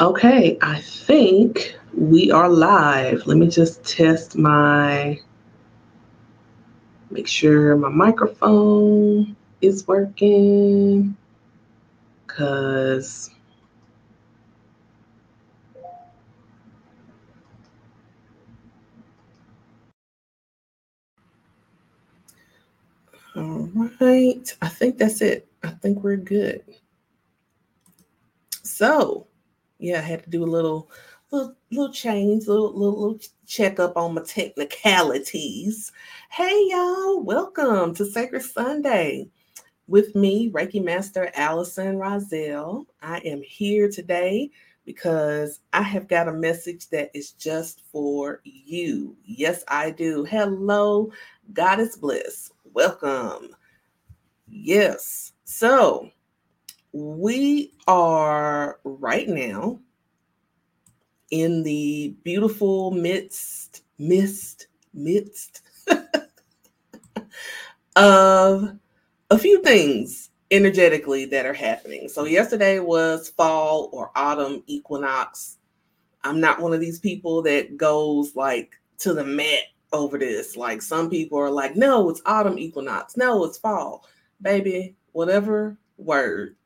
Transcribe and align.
Okay, 0.00 0.56
I 0.62 0.80
think 0.80 1.76
we 1.92 2.30
are 2.30 2.48
live. 2.48 3.26
Let 3.26 3.36
me 3.36 3.48
just 3.48 3.82
test 3.82 4.36
my, 4.36 5.18
make 7.10 7.26
sure 7.26 7.74
my 7.74 7.88
microphone 7.88 9.34
is 9.60 9.88
working. 9.88 11.16
Cause 12.28 13.30
all 23.34 23.68
right, 24.00 24.56
I 24.62 24.68
think 24.68 24.98
that's 24.98 25.20
it. 25.22 25.48
I 25.64 25.70
think 25.70 26.04
we're 26.04 26.16
good. 26.16 26.62
So 28.62 29.27
yeah, 29.78 29.98
I 29.98 30.02
had 30.02 30.24
to 30.24 30.30
do 30.30 30.42
a 30.42 30.46
little 30.46 30.90
little 31.30 31.54
little 31.70 31.92
change, 31.92 32.46
little 32.48 32.72
little, 32.72 33.00
little 33.00 33.20
check 33.46 33.78
up 33.78 33.96
on 33.96 34.14
my 34.14 34.22
technicalities. 34.22 35.92
Hey 36.30 36.66
y'all, 36.68 37.22
welcome 37.22 37.94
to 37.94 38.04
Sacred 38.04 38.42
Sunday 38.42 39.28
with 39.86 40.14
me, 40.16 40.50
Reiki 40.50 40.82
Master 40.82 41.30
Allison 41.34 41.96
Rozzel. 41.96 42.86
I 43.02 43.18
am 43.18 43.40
here 43.42 43.88
today 43.88 44.50
because 44.84 45.60
I 45.72 45.82
have 45.82 46.08
got 46.08 46.28
a 46.28 46.32
message 46.32 46.88
that 46.88 47.10
is 47.14 47.32
just 47.32 47.82
for 47.92 48.40
you. 48.44 49.16
Yes, 49.24 49.62
I 49.68 49.92
do. 49.92 50.24
Hello, 50.24 51.12
Goddess 51.52 51.96
Bliss. 51.96 52.50
Welcome. 52.72 53.54
Yes. 54.48 55.34
So, 55.44 56.10
we 56.98 57.72
are 57.86 58.80
right 58.82 59.28
now 59.28 59.78
in 61.30 61.62
the 61.62 62.16
beautiful 62.24 62.90
midst, 62.90 63.84
mist, 63.98 64.66
midst 64.92 65.62
of 67.96 68.76
a 69.30 69.38
few 69.38 69.62
things 69.62 70.30
energetically 70.50 71.26
that 71.26 71.46
are 71.46 71.54
happening. 71.54 72.08
So, 72.08 72.24
yesterday 72.24 72.80
was 72.80 73.28
fall 73.28 73.90
or 73.92 74.10
autumn 74.16 74.64
equinox. 74.66 75.58
I'm 76.24 76.40
not 76.40 76.60
one 76.60 76.72
of 76.72 76.80
these 76.80 76.98
people 76.98 77.42
that 77.42 77.76
goes 77.76 78.34
like 78.34 78.72
to 78.98 79.14
the 79.14 79.24
mat 79.24 79.62
over 79.92 80.18
this. 80.18 80.56
Like, 80.56 80.82
some 80.82 81.10
people 81.10 81.38
are 81.38 81.50
like, 81.50 81.76
no, 81.76 82.10
it's 82.10 82.22
autumn 82.26 82.58
equinox. 82.58 83.16
No, 83.16 83.44
it's 83.44 83.58
fall. 83.58 84.04
Baby, 84.42 84.96
whatever 85.12 85.78
word 85.96 86.56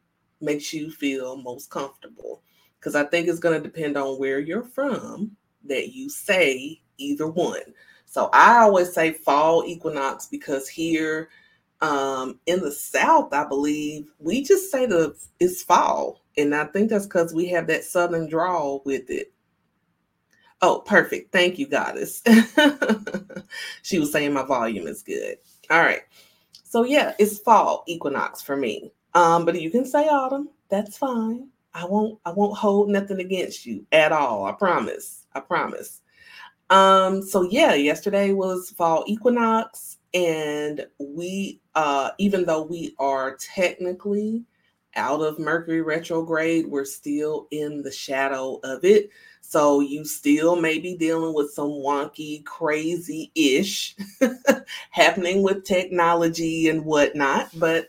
makes 0.42 0.72
you 0.72 0.90
feel 0.90 1.36
most 1.36 1.70
comfortable. 1.70 2.42
Because 2.78 2.94
I 2.94 3.04
think 3.04 3.28
it's 3.28 3.38
going 3.38 3.60
to 3.60 3.68
depend 3.68 3.96
on 3.96 4.18
where 4.18 4.40
you're 4.40 4.64
from 4.64 5.36
that 5.64 5.92
you 5.92 6.08
say 6.08 6.80
either 6.98 7.28
one. 7.28 7.60
So 8.06 8.28
I 8.32 8.58
always 8.58 8.92
say 8.92 9.12
fall 9.12 9.64
equinox 9.64 10.26
because 10.26 10.68
here 10.68 11.30
um, 11.80 12.38
in 12.46 12.60
the 12.60 12.72
South, 12.72 13.32
I 13.32 13.44
believe 13.44 14.12
we 14.18 14.42
just 14.42 14.70
say 14.70 14.86
the 14.86 15.16
it's 15.40 15.62
fall. 15.62 16.22
And 16.36 16.54
I 16.54 16.64
think 16.66 16.90
that's 16.90 17.06
because 17.06 17.34
we 17.34 17.46
have 17.48 17.66
that 17.68 17.84
southern 17.84 18.28
drawl 18.28 18.82
with 18.84 19.10
it. 19.10 19.32
Oh, 20.60 20.80
perfect. 20.86 21.32
Thank 21.32 21.58
you, 21.58 21.66
goddess. 21.66 22.22
she 23.82 23.98
was 23.98 24.12
saying 24.12 24.32
my 24.32 24.44
volume 24.44 24.86
is 24.86 25.02
good. 25.02 25.38
All 25.70 25.80
right. 25.80 26.02
So 26.64 26.84
yeah, 26.84 27.14
it's 27.18 27.38
fall 27.40 27.82
equinox 27.86 28.40
for 28.40 28.56
me. 28.56 28.92
Um, 29.14 29.44
but 29.44 29.60
you 29.60 29.70
can 29.70 29.84
say 29.84 30.08
autumn. 30.08 30.48
That's 30.68 30.96
fine. 30.96 31.48
I 31.74 31.84
won't 31.84 32.18
I 32.24 32.30
won't 32.30 32.56
hold 32.56 32.90
nothing 32.90 33.20
against 33.20 33.66
you 33.66 33.86
at 33.92 34.12
all. 34.12 34.44
I 34.44 34.52
promise. 34.52 35.26
I 35.34 35.40
promise. 35.40 36.02
Um, 36.70 37.22
so 37.22 37.42
yeah, 37.42 37.74
yesterday 37.74 38.32
was 38.32 38.70
fall 38.70 39.04
equinox, 39.06 39.98
and 40.14 40.86
we 40.98 41.60
uh 41.74 42.10
even 42.18 42.44
though 42.44 42.62
we 42.62 42.94
are 42.98 43.36
technically 43.36 44.44
out 44.94 45.20
of 45.22 45.38
Mercury 45.38 45.80
retrograde, 45.80 46.66
we're 46.66 46.84
still 46.84 47.48
in 47.50 47.82
the 47.82 47.90
shadow 47.90 48.60
of 48.62 48.84
it. 48.84 49.10
So 49.40 49.80
you 49.80 50.04
still 50.04 50.56
may 50.56 50.78
be 50.78 50.96
dealing 50.96 51.34
with 51.34 51.50
some 51.52 51.70
wonky, 51.70 52.44
crazy 52.44 53.30
ish 53.34 53.96
happening 54.90 55.42
with 55.42 55.64
technology 55.64 56.68
and 56.68 56.84
whatnot. 56.84 57.48
But 57.58 57.88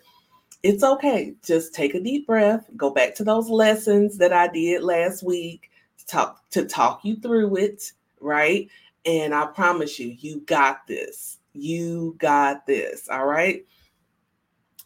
it's 0.64 0.84
okay. 0.84 1.36
Just 1.44 1.74
take 1.74 1.94
a 1.94 2.00
deep 2.00 2.26
breath, 2.26 2.70
go 2.78 2.90
back 2.90 3.14
to 3.16 3.24
those 3.24 3.50
lessons 3.50 4.18
that 4.18 4.32
I 4.32 4.48
did 4.48 4.82
last 4.82 5.22
week 5.22 5.70
to 6.00 6.06
talk 6.06 6.50
to 6.52 6.66
talk 6.66 7.04
you 7.04 7.18
through 7.18 7.58
it, 7.58 7.92
right? 8.22 8.70
And 9.06 9.36
I 9.36 9.48
promise 9.48 10.00
you, 10.00 10.16
you 10.18 10.40
got 10.42 10.88
this. 10.88 11.40
You 11.52 12.16
got 12.18 12.66
this. 12.66 13.10
All 13.10 13.26
right. 13.26 13.66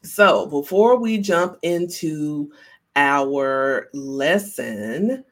So, 0.02 0.48
before 0.48 0.98
we 0.98 1.20
jump 1.20 1.58
into 1.62 2.52
our 2.96 3.90
lesson 3.94 5.24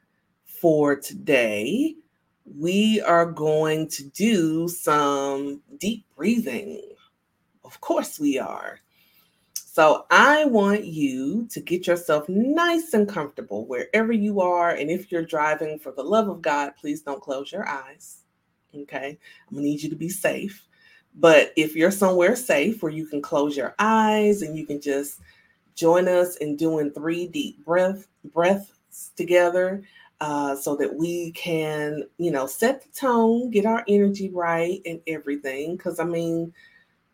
for 0.44 0.94
today, 0.94 1.96
we 2.56 3.00
are 3.00 3.26
going 3.26 3.88
to 3.88 4.04
do 4.10 4.68
some 4.68 5.60
deep 5.78 6.04
breathing. 6.16 6.80
Of 7.64 7.80
course, 7.80 8.20
we 8.20 8.38
are. 8.38 8.80
So 9.76 10.06
I 10.10 10.46
want 10.46 10.86
you 10.86 11.46
to 11.50 11.60
get 11.60 11.86
yourself 11.86 12.30
nice 12.30 12.94
and 12.94 13.06
comfortable 13.06 13.66
wherever 13.66 14.10
you 14.10 14.40
are. 14.40 14.70
And 14.70 14.90
if 14.90 15.12
you're 15.12 15.22
driving, 15.22 15.78
for 15.78 15.92
the 15.92 16.02
love 16.02 16.30
of 16.30 16.40
God, 16.40 16.72
please 16.80 17.02
don't 17.02 17.20
close 17.20 17.52
your 17.52 17.68
eyes. 17.68 18.22
Okay. 18.74 19.18
I'm 19.46 19.54
going 19.54 19.64
to 19.64 19.68
need 19.68 19.82
you 19.82 19.90
to 19.90 19.94
be 19.94 20.08
safe. 20.08 20.66
But 21.14 21.52
if 21.58 21.76
you're 21.76 21.90
somewhere 21.90 22.36
safe 22.36 22.82
where 22.82 22.90
you 22.90 23.04
can 23.04 23.20
close 23.20 23.54
your 23.54 23.74
eyes 23.78 24.40
and 24.40 24.56
you 24.56 24.64
can 24.64 24.80
just 24.80 25.20
join 25.74 26.08
us 26.08 26.36
in 26.36 26.56
doing 26.56 26.90
three 26.90 27.26
deep 27.26 27.62
breath 27.62 28.08
breaths 28.32 29.10
together 29.14 29.82
uh, 30.22 30.56
so 30.56 30.74
that 30.76 30.94
we 30.94 31.32
can, 31.32 32.02
you 32.16 32.30
know, 32.30 32.46
set 32.46 32.80
the 32.80 32.88
tone, 32.98 33.50
get 33.50 33.66
our 33.66 33.84
energy 33.88 34.30
right 34.30 34.80
and 34.86 35.02
everything. 35.06 35.76
Because 35.76 36.00
I 36.00 36.04
mean, 36.04 36.54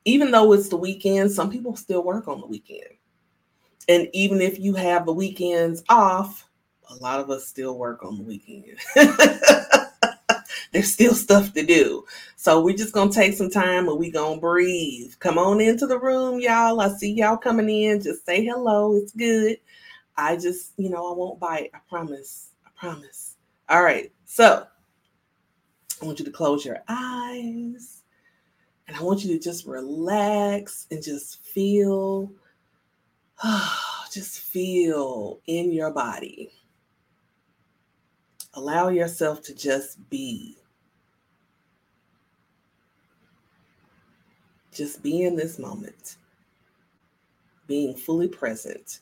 even 0.04 0.30
though 0.30 0.52
it's 0.52 0.68
the 0.68 0.76
weekend, 0.76 1.30
some 1.30 1.50
people 1.50 1.76
still 1.76 2.02
work 2.02 2.28
on 2.28 2.40
the 2.40 2.46
weekend. 2.46 2.90
And 3.88 4.08
even 4.12 4.40
if 4.40 4.58
you 4.58 4.74
have 4.74 5.06
the 5.06 5.12
weekends 5.12 5.82
off, 5.88 6.48
a 6.88 6.94
lot 6.96 7.20
of 7.20 7.30
us 7.30 7.46
still 7.46 7.78
work 7.78 8.04
on 8.04 8.16
the 8.18 8.22
weekend. 8.22 8.78
There's 10.72 10.92
still 10.92 11.14
stuff 11.14 11.52
to 11.54 11.64
do. 11.64 12.04
So 12.36 12.62
we're 12.62 12.76
just 12.76 12.94
gonna 12.94 13.12
take 13.12 13.34
some 13.34 13.50
time 13.50 13.88
and 13.88 13.98
we 13.98 14.10
gonna 14.10 14.40
breathe. 14.40 15.12
Come 15.18 15.38
on 15.38 15.60
into 15.60 15.86
the 15.86 15.98
room, 15.98 16.40
y'all. 16.40 16.80
I 16.80 16.88
see 16.88 17.12
y'all 17.12 17.36
coming 17.36 17.68
in. 17.68 18.02
Just 18.02 18.24
say 18.24 18.44
hello. 18.44 18.96
It's 18.96 19.12
good. 19.12 19.58
I 20.16 20.36
just, 20.36 20.72
you 20.76 20.90
know, 20.90 21.12
I 21.12 21.16
won't 21.16 21.40
bite. 21.40 21.70
I 21.74 21.78
promise. 21.88 22.50
I 22.66 22.70
promise. 22.78 23.36
All 23.68 23.82
right. 23.82 24.10
So 24.24 24.66
I 26.00 26.04
want 26.04 26.18
you 26.18 26.24
to 26.24 26.30
close 26.30 26.64
your 26.64 26.78
eyes. 26.88 28.01
And 28.88 28.96
I 28.96 29.02
want 29.02 29.24
you 29.24 29.32
to 29.36 29.42
just 29.42 29.66
relax 29.66 30.86
and 30.90 31.02
just 31.02 31.44
feel, 31.44 32.30
just 34.12 34.40
feel 34.40 35.40
in 35.46 35.72
your 35.72 35.90
body. 35.90 36.50
Allow 38.54 38.88
yourself 38.88 39.42
to 39.44 39.54
just 39.54 40.08
be. 40.10 40.56
Just 44.72 45.02
be 45.02 45.22
in 45.22 45.36
this 45.36 45.58
moment, 45.58 46.16
being 47.66 47.94
fully 47.94 48.28
present. 48.28 49.00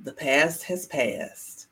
The 0.00 0.12
past 0.12 0.62
has 0.64 0.86
passed, 0.86 1.68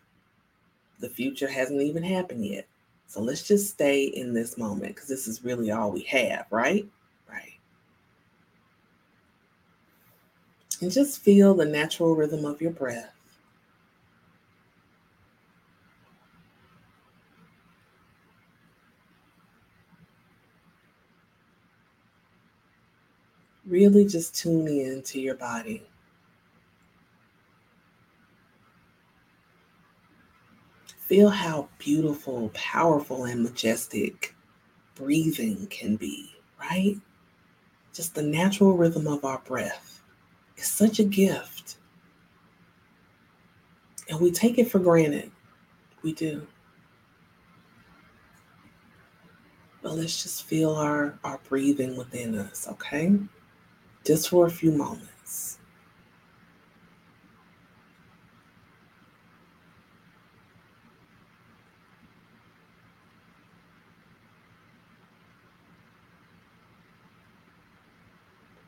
the 1.00 1.08
future 1.08 1.48
hasn't 1.48 1.80
even 1.80 2.02
happened 2.02 2.44
yet. 2.44 2.66
So 3.08 3.22
let's 3.22 3.42
just 3.42 3.70
stay 3.70 4.04
in 4.04 4.34
this 4.34 4.58
moment 4.58 4.94
because 4.94 5.08
this 5.08 5.26
is 5.26 5.42
really 5.42 5.70
all 5.70 5.90
we 5.90 6.02
have, 6.02 6.46
right? 6.50 6.86
Right. 7.28 7.54
And 10.82 10.92
just 10.92 11.22
feel 11.22 11.54
the 11.54 11.64
natural 11.64 12.14
rhythm 12.14 12.44
of 12.44 12.60
your 12.60 12.70
breath. 12.70 13.14
Really 23.66 24.04
just 24.06 24.34
tune 24.34 24.68
in 24.68 25.02
to 25.02 25.18
your 25.20 25.34
body. 25.34 25.82
Feel 31.08 31.30
how 31.30 31.70
beautiful, 31.78 32.50
powerful, 32.52 33.24
and 33.24 33.42
majestic 33.42 34.34
breathing 34.94 35.66
can 35.68 35.96
be, 35.96 36.36
right? 36.60 36.96
Just 37.94 38.14
the 38.14 38.22
natural 38.22 38.76
rhythm 38.76 39.06
of 39.06 39.24
our 39.24 39.38
breath 39.46 40.02
is 40.58 40.66
such 40.66 40.98
a 40.98 41.04
gift. 41.04 41.78
And 44.10 44.20
we 44.20 44.30
take 44.30 44.58
it 44.58 44.70
for 44.70 44.80
granted. 44.80 45.30
We 46.02 46.12
do. 46.12 46.46
But 49.80 49.96
let's 49.96 50.22
just 50.22 50.44
feel 50.44 50.74
our, 50.74 51.18
our 51.24 51.40
breathing 51.48 51.96
within 51.96 52.36
us, 52.36 52.68
okay? 52.68 53.18
Just 54.04 54.28
for 54.28 54.44
a 54.44 54.50
few 54.50 54.72
moments. 54.72 55.58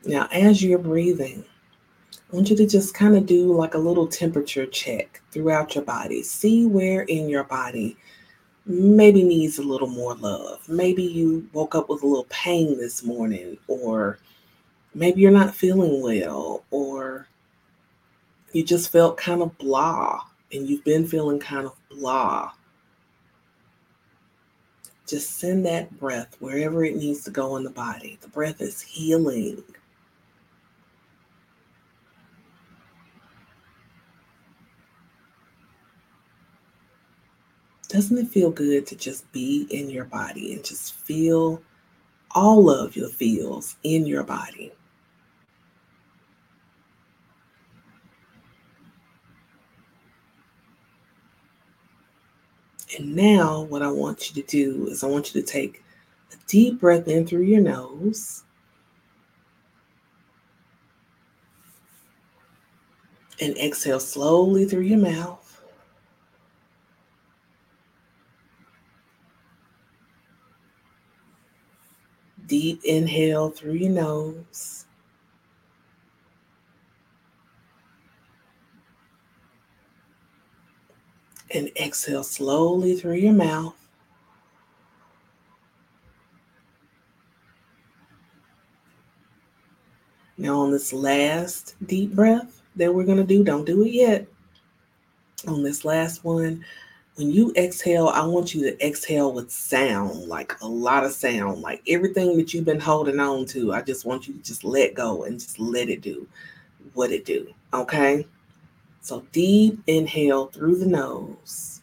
Now, 0.05 0.27
as 0.31 0.63
you're 0.63 0.79
breathing, 0.79 1.45
I 2.13 2.35
want 2.35 2.49
you 2.49 2.55
to 2.55 2.65
just 2.65 2.93
kind 2.93 3.15
of 3.15 3.25
do 3.25 3.53
like 3.53 3.73
a 3.73 3.79
little 3.79 4.07
temperature 4.07 4.65
check 4.65 5.21
throughout 5.31 5.75
your 5.75 5.83
body. 5.83 6.23
See 6.23 6.65
where 6.65 7.03
in 7.03 7.29
your 7.29 7.43
body 7.43 7.97
maybe 8.65 9.23
needs 9.23 9.59
a 9.59 9.63
little 9.63 9.89
more 9.89 10.15
love. 10.15 10.67
Maybe 10.67 11.03
you 11.03 11.47
woke 11.53 11.75
up 11.75 11.89
with 11.89 12.03
a 12.03 12.07
little 12.07 12.27
pain 12.29 12.77
this 12.77 13.03
morning, 13.03 13.57
or 13.67 14.17
maybe 14.95 15.21
you're 15.21 15.31
not 15.31 15.55
feeling 15.55 16.01
well, 16.01 16.63
or 16.71 17.27
you 18.53 18.63
just 18.63 18.91
felt 18.91 19.17
kind 19.17 19.41
of 19.41 19.57
blah 19.57 20.21
and 20.51 20.67
you've 20.67 20.83
been 20.83 21.07
feeling 21.07 21.39
kind 21.39 21.65
of 21.65 21.75
blah. 21.89 22.51
Just 25.07 25.37
send 25.39 25.65
that 25.65 25.97
breath 25.99 26.37
wherever 26.39 26.83
it 26.85 26.95
needs 26.95 27.23
to 27.25 27.31
go 27.31 27.57
in 27.57 27.63
the 27.63 27.69
body. 27.69 28.17
The 28.21 28.29
breath 28.29 28.61
is 28.61 28.81
healing. 28.81 29.63
Doesn't 37.91 38.17
it 38.17 38.29
feel 38.29 38.51
good 38.51 38.87
to 38.87 38.95
just 38.95 39.29
be 39.33 39.67
in 39.69 39.89
your 39.89 40.05
body 40.05 40.53
and 40.53 40.63
just 40.63 40.93
feel 40.93 41.61
all 42.33 42.69
of 42.69 42.95
your 42.95 43.09
feels 43.09 43.75
in 43.83 44.05
your 44.05 44.23
body? 44.23 44.71
And 52.97 53.13
now, 53.13 53.63
what 53.63 53.81
I 53.81 53.91
want 53.91 54.29
you 54.29 54.41
to 54.41 54.47
do 54.47 54.87
is 54.87 55.03
I 55.03 55.07
want 55.07 55.35
you 55.35 55.41
to 55.41 55.47
take 55.47 55.83
a 56.31 56.35
deep 56.47 56.79
breath 56.79 57.09
in 57.09 57.27
through 57.27 57.41
your 57.41 57.61
nose. 57.61 58.43
And 63.41 63.57
exhale 63.57 63.99
slowly 63.99 64.63
through 64.63 64.81
your 64.81 64.99
mouth. 64.99 65.40
Deep 72.51 72.83
inhale 72.83 73.49
through 73.49 73.75
your 73.75 73.91
nose. 73.91 74.85
And 81.51 81.71
exhale 81.77 82.25
slowly 82.25 82.97
through 82.97 83.15
your 83.15 83.31
mouth. 83.31 83.73
Now, 90.37 90.59
on 90.59 90.71
this 90.71 90.91
last 90.91 91.75
deep 91.85 92.13
breath 92.13 92.61
that 92.75 92.93
we're 92.93 93.05
going 93.05 93.17
to 93.17 93.23
do, 93.23 93.45
don't 93.45 93.63
do 93.63 93.85
it 93.85 93.93
yet. 93.93 94.27
On 95.47 95.63
this 95.63 95.85
last 95.85 96.25
one, 96.25 96.65
when 97.15 97.31
you 97.31 97.53
exhale, 97.55 98.07
I 98.07 98.25
want 98.25 98.53
you 98.55 98.61
to 98.61 98.85
exhale 98.85 99.33
with 99.33 99.51
sound, 99.51 100.27
like 100.27 100.59
a 100.61 100.67
lot 100.67 101.03
of 101.03 101.11
sound, 101.11 101.61
like 101.61 101.83
everything 101.87 102.37
that 102.37 102.53
you've 102.53 102.65
been 102.65 102.79
holding 102.79 103.19
on 103.19 103.45
to. 103.47 103.73
I 103.73 103.81
just 103.81 104.05
want 104.05 104.27
you 104.27 104.33
to 104.35 104.39
just 104.41 104.63
let 104.63 104.93
go 104.93 105.23
and 105.23 105.39
just 105.39 105.59
let 105.59 105.89
it 105.89 106.01
do 106.01 106.27
what 106.93 107.11
it 107.11 107.25
do. 107.25 107.53
Okay. 107.73 108.25
So 109.01 109.25
deep 109.31 109.81
inhale 109.87 110.47
through 110.47 110.77
the 110.77 110.85
nose. 110.85 111.81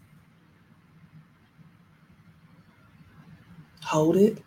Hold 3.85 4.17
it. 4.17 4.43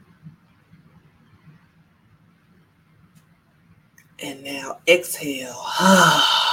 And 4.20 4.44
now 4.44 4.80
exhale. 4.88 5.64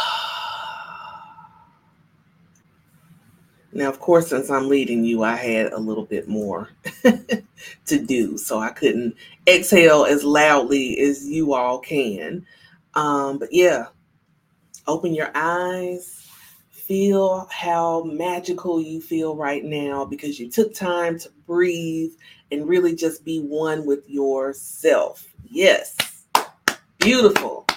Now, 3.79 3.89
of 3.89 4.01
course, 4.01 4.31
since 4.31 4.51
I'm 4.51 4.69
leading 4.69 5.05
you, 5.05 5.23
I 5.23 5.37
had 5.37 5.73
a 5.73 5.79
little 5.79 6.05
bit 6.05 6.27
more 6.27 6.69
to 7.05 7.99
do. 8.05 8.37
So 8.37 8.59
I 8.59 8.71
couldn't 8.71 9.15
exhale 9.47 10.05
as 10.05 10.25
loudly 10.25 10.99
as 10.99 11.29
you 11.29 11.55
all 11.55 11.79
can. 11.79 12.45
Um, 12.95 13.39
but 13.39 13.51
yeah, 13.53 13.87
open 14.89 15.15
your 15.15 15.31
eyes. 15.33 16.29
Feel 16.71 17.47
how 17.53 18.03
magical 18.03 18.83
you 18.83 19.01
feel 19.01 19.37
right 19.37 19.63
now 19.63 20.05
because 20.05 20.41
you 20.41 20.51
took 20.51 20.75
time 20.75 21.17
to 21.21 21.31
breathe 21.47 22.11
and 22.51 22.69
really 22.69 22.97
just 22.97 23.25
be 23.25 23.39
one 23.39 23.87
with 23.87 24.11
yourself. 24.11 25.25
Yes. 25.45 25.97
Beautiful. 26.99 27.68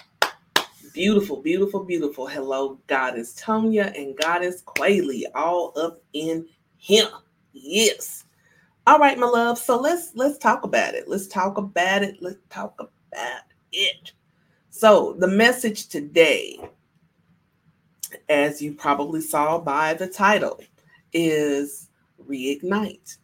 Beautiful, 0.93 1.41
beautiful, 1.41 1.85
beautiful. 1.85 2.27
Hello, 2.27 2.77
Goddess 2.88 3.33
Tonya 3.33 3.97
and 3.97 4.17
Goddess 4.17 4.61
Quayle, 4.61 5.23
all 5.35 5.71
up 5.77 6.03
in 6.11 6.45
him. 6.77 7.07
Yes. 7.53 8.25
All 8.85 8.99
right, 8.99 9.17
my 9.17 9.27
love. 9.27 9.57
So 9.57 9.79
let's 9.79 10.11
let's 10.15 10.38
talk 10.38 10.63
about 10.65 10.93
it. 10.95 11.07
Let's 11.07 11.27
talk 11.27 11.57
about 11.57 12.03
it. 12.03 12.17
Let's 12.19 12.39
talk 12.49 12.75
about 12.79 13.43
it. 13.71 14.11
So 14.69 15.15
the 15.17 15.27
message 15.27 15.88
today, 15.88 16.59
as 18.27 18.61
you 18.61 18.73
probably 18.73 19.21
saw 19.21 19.59
by 19.59 19.93
the 19.93 20.07
title, 20.07 20.59
is 21.13 21.89
reignite. 22.27 23.17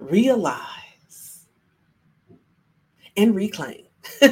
Realize 0.00 1.46
and 3.16 3.34
reclaim. 3.34 3.87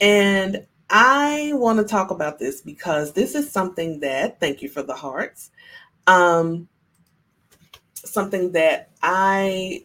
and 0.00 0.66
I 0.90 1.52
want 1.54 1.78
to 1.78 1.84
talk 1.84 2.10
about 2.10 2.38
this 2.38 2.60
because 2.60 3.12
this 3.12 3.34
is 3.34 3.50
something 3.50 4.00
that, 4.00 4.40
thank 4.40 4.62
you 4.62 4.68
for 4.68 4.82
the 4.82 4.94
hearts, 4.94 5.50
um, 6.06 6.68
something 7.94 8.52
that 8.52 8.90
I 9.02 9.84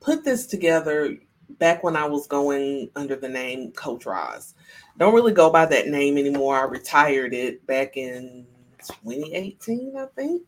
put 0.00 0.24
this 0.24 0.46
together 0.46 1.16
back 1.58 1.82
when 1.82 1.96
I 1.96 2.06
was 2.06 2.26
going 2.26 2.90
under 2.94 3.16
the 3.16 3.28
name 3.28 3.72
Coach 3.72 4.06
Roz. 4.06 4.54
Don't 4.96 5.14
really 5.14 5.32
go 5.32 5.50
by 5.50 5.66
that 5.66 5.88
name 5.88 6.16
anymore. 6.18 6.56
I 6.56 6.62
retired 6.64 7.34
it 7.34 7.66
back 7.66 7.96
in 7.96 8.46
2018, 8.86 9.96
I 9.96 10.06
think. 10.14 10.42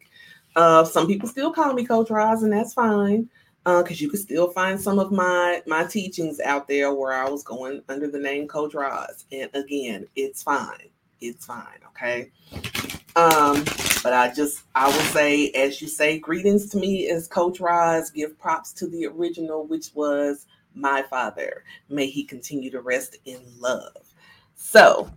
Uh, 0.57 0.85
some 0.85 1.07
people 1.07 1.29
still 1.29 1.53
call 1.53 1.73
me 1.73 1.85
Coach 1.85 2.11
Roz, 2.11 2.43
and 2.43 2.53
that's 2.53 2.75
fine 2.75 3.29
because 3.65 4.01
uh, 4.01 4.03
you 4.03 4.09
can 4.09 4.19
still 4.19 4.51
find 4.51 4.81
some 4.81 4.99
of 4.99 5.13
my 5.13 5.63
my 5.67 5.85
teachings 5.85 6.41
out 6.41 6.67
there 6.67 6.95
where 6.95 7.13
I 7.13 7.29
was 7.29 7.43
going 7.43 7.83
under 7.89 8.09
the 8.09 8.19
name 8.19 8.49
Coach 8.49 8.75
Roz. 8.75 9.27
And 9.33 9.51
again, 9.55 10.07
it's 10.17 10.43
fine. 10.43 10.89
It's 11.21 11.45
fine. 11.45 11.79
Okay. 11.89 12.31
Um, 13.17 13.65
but 14.03 14.15
I 14.15 14.33
just 14.35 14.63
I 14.75 14.87
will 14.87 15.05
say, 15.13 15.51
as 15.51 15.83
you 15.83 15.89
say, 15.89 16.19
greetings 16.19 16.71
to 16.71 16.79
me 16.79 17.11
as 17.11 17.29
Coach 17.29 17.61
Roz. 17.61 18.11
Give 18.11 18.39
props 18.39 18.73
to 18.75 18.87
the 18.87 19.07
original, 19.07 19.67
which 19.67 19.91
was 19.95 20.47
my 20.75 21.03
father. 21.03 21.65
May 21.89 22.07
he 22.07 22.25
continue 22.25 22.71
to 22.71 22.81
rest 22.81 23.17
in 23.27 23.41
love. 23.59 24.15
So, 24.55 25.11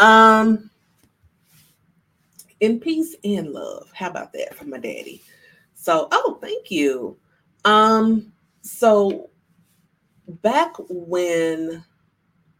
um, 0.00 0.70
in 2.60 2.80
peace 2.80 3.14
and 3.24 3.52
love. 3.52 3.90
How 3.94 4.10
about 4.10 4.32
that 4.32 4.54
for 4.54 4.64
my 4.64 4.78
daddy? 4.78 5.22
So, 5.74 6.08
oh, 6.10 6.38
thank 6.40 6.70
you. 6.70 7.16
Um, 7.66 8.32
so 8.62 9.30
back 10.40 10.72
when 10.88 11.84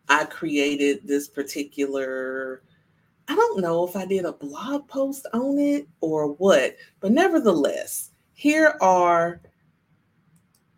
I 0.09 0.25
created 0.25 1.07
this 1.07 1.29
particular, 1.29 2.63
I 3.29 3.37
don't 3.37 3.61
know 3.61 3.87
if 3.87 3.95
I 3.95 4.05
did 4.05 4.25
a 4.25 4.33
blog 4.33 4.89
post 4.89 5.27
on 5.33 5.59
it 5.59 5.87
or 6.01 6.33
what, 6.35 6.77
but 6.99 7.13
nevertheless, 7.13 8.11
here 8.35 8.77
are 8.81 9.41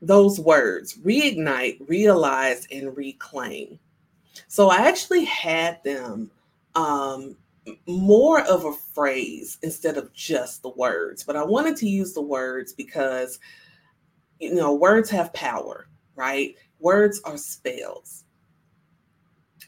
those 0.03 0.39
words 0.39 0.99
reignite, 0.99 1.89
realize, 1.89 2.69
and 2.71 2.95
reclaim. 2.97 3.79
So 4.47 4.69
I 4.69 4.89
actually 4.89 5.25
had 5.25 5.83
them 5.85 6.31
um, 6.75 7.35
more 7.87 8.43
of 8.43 8.67
a 8.67 8.73
phrase 8.73 9.57
instead 9.63 9.97
of 9.97 10.13
just 10.13 10.61
the 10.61 10.69
words, 10.71 11.25
but 11.25 11.35
I 11.35 11.45
wanted 11.45 11.77
to 11.79 11.89
use 11.89 12.13
the 12.13 12.21
words 12.21 12.75
because 12.75 13.39
you 14.41 14.55
know, 14.55 14.75
words 14.75 15.11
have 15.11 15.33
power, 15.33 15.89
right? 16.17 16.55
Words 16.79 17.21
are 17.25 17.37
spells. 17.37 18.25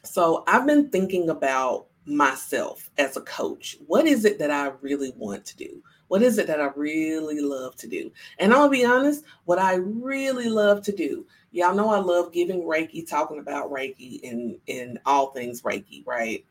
So 0.04 0.44
I've 0.46 0.66
been 0.66 0.90
thinking 0.90 1.30
about 1.30 1.86
myself 2.06 2.90
as 2.98 3.16
a 3.16 3.22
coach. 3.22 3.76
What 3.86 4.06
is 4.06 4.24
it 4.24 4.38
that 4.38 4.50
I 4.50 4.72
really 4.80 5.12
want 5.16 5.44
to 5.46 5.56
do? 5.56 5.82
What 6.08 6.22
is 6.22 6.38
it 6.38 6.46
that 6.48 6.60
I 6.60 6.70
really 6.74 7.40
love 7.40 7.76
to 7.76 7.86
do? 7.86 8.10
And 8.38 8.52
I'll 8.52 8.68
be 8.68 8.84
honest, 8.84 9.24
what 9.44 9.58
I 9.58 9.74
really 9.74 10.48
love 10.48 10.82
to 10.82 10.92
do, 10.92 11.26
y'all 11.52 11.74
know 11.74 11.90
I 11.90 11.98
love 11.98 12.32
giving 12.32 12.62
Reiki, 12.62 13.08
talking 13.08 13.38
about 13.38 13.70
Reiki 13.70 14.28
and, 14.28 14.56
and 14.66 14.98
all 15.06 15.30
things 15.30 15.62
Reiki, 15.62 16.04
right? 16.06 16.44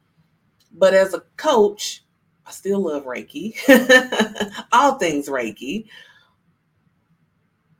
But 0.71 0.93
as 0.93 1.13
a 1.13 1.23
coach, 1.35 2.05
I 2.45 2.51
still 2.51 2.79
love 2.79 3.03
Reiki, 3.03 3.55
all 4.71 4.95
things 4.95 5.27
Reiki. 5.27 5.88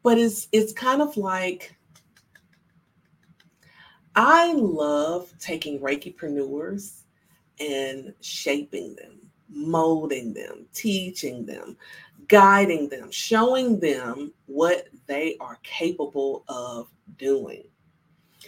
But 0.04 0.18
it's 0.18 0.48
it's 0.52 0.74
kind 0.74 1.02
of 1.02 1.18
like 1.18 1.76
I 4.16 4.54
love 4.54 5.34
taking 5.40 5.80
Reikipreneurs 5.80 7.04
and 7.60 8.14
shaping 8.22 8.96
them, 8.96 9.20
molding 9.50 10.34
them, 10.34 10.66
teaching 10.74 11.46
them, 11.46 11.78
guiding 12.28 12.90
them, 12.90 13.12
showing 13.12 13.80
them 13.80 14.34
what 14.46 14.88
they 15.08 15.38
are 15.40 15.58
capable 15.64 16.44
of 16.48 16.88
doing. 17.18 17.64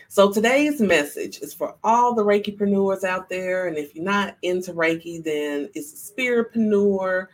So 0.08 0.32
today's 0.32 0.80
message 0.80 1.40
is 1.40 1.54
for 1.54 1.76
all 1.84 2.14
the 2.14 2.24
Reikipreneurs 2.24 3.04
out 3.04 3.30
there. 3.30 3.68
And 3.68 3.78
if 3.78 3.96
you're 3.96 4.04
not 4.04 4.38
into 4.42 4.74
Reiki, 4.74 5.24
then 5.24 5.70
it's 5.74 5.94
a 5.94 6.14
spiritpreneur, 6.14 7.28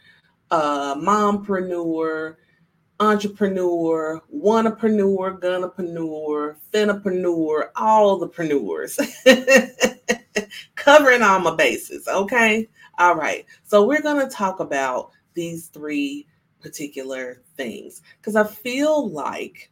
uh, 0.52 0.96
mompreneur, 0.96 2.36
entrepreneur, 3.00 4.22
wannapreneur, 4.34 5.40
gonapreneur, 5.40 6.56
finapreneur, 6.74 7.70
all 7.76 8.18
the 8.18 8.28
preneurs. 8.28 8.98
Covering 10.76 11.22
all 11.22 11.40
my 11.40 11.56
bases, 11.56 12.08
okay? 12.08 12.68
All 12.98 13.16
right. 13.16 13.46
So 13.64 13.86
we're 13.86 14.02
going 14.02 14.28
to 14.28 14.34
talk 14.34 14.60
about 14.60 15.12
these 15.34 15.68
three 15.68 16.28
particular 16.60 17.42
things 17.56 18.02
because 18.20 18.36
I 18.36 18.44
feel 18.46 19.10
like, 19.10 19.72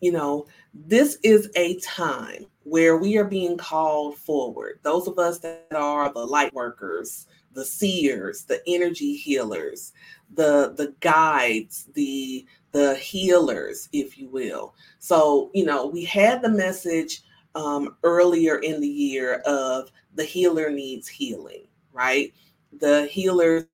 you 0.00 0.12
know, 0.12 0.46
this 0.74 1.18
is 1.22 1.50
a 1.56 1.78
time 1.80 2.46
where 2.64 2.96
we 2.96 3.18
are 3.18 3.24
being 3.24 3.56
called 3.56 4.16
forward. 4.16 4.78
Those 4.82 5.06
of 5.06 5.18
us 5.18 5.38
that 5.40 5.66
are 5.74 6.12
the 6.12 6.24
light 6.24 6.54
workers, 6.54 7.26
the 7.54 7.64
seers, 7.64 8.44
the 8.44 8.62
energy 8.66 9.14
healers, 9.14 9.92
the 10.34 10.74
the 10.76 10.94
guides, 11.00 11.88
the 11.94 12.46
the 12.72 12.94
healers, 12.96 13.88
if 13.92 14.18
you 14.18 14.28
will. 14.28 14.74
So, 14.98 15.50
you 15.54 15.64
know, 15.64 15.86
we 15.86 16.04
had 16.04 16.42
the 16.42 16.48
message 16.48 17.22
um, 17.54 17.96
earlier 18.02 18.58
in 18.58 18.80
the 18.80 18.88
year 18.88 19.36
of 19.46 19.90
the 20.14 20.24
healer 20.24 20.70
needs 20.70 21.06
healing, 21.06 21.66
right? 21.92 22.32
The 22.80 23.06
healers 23.06 23.64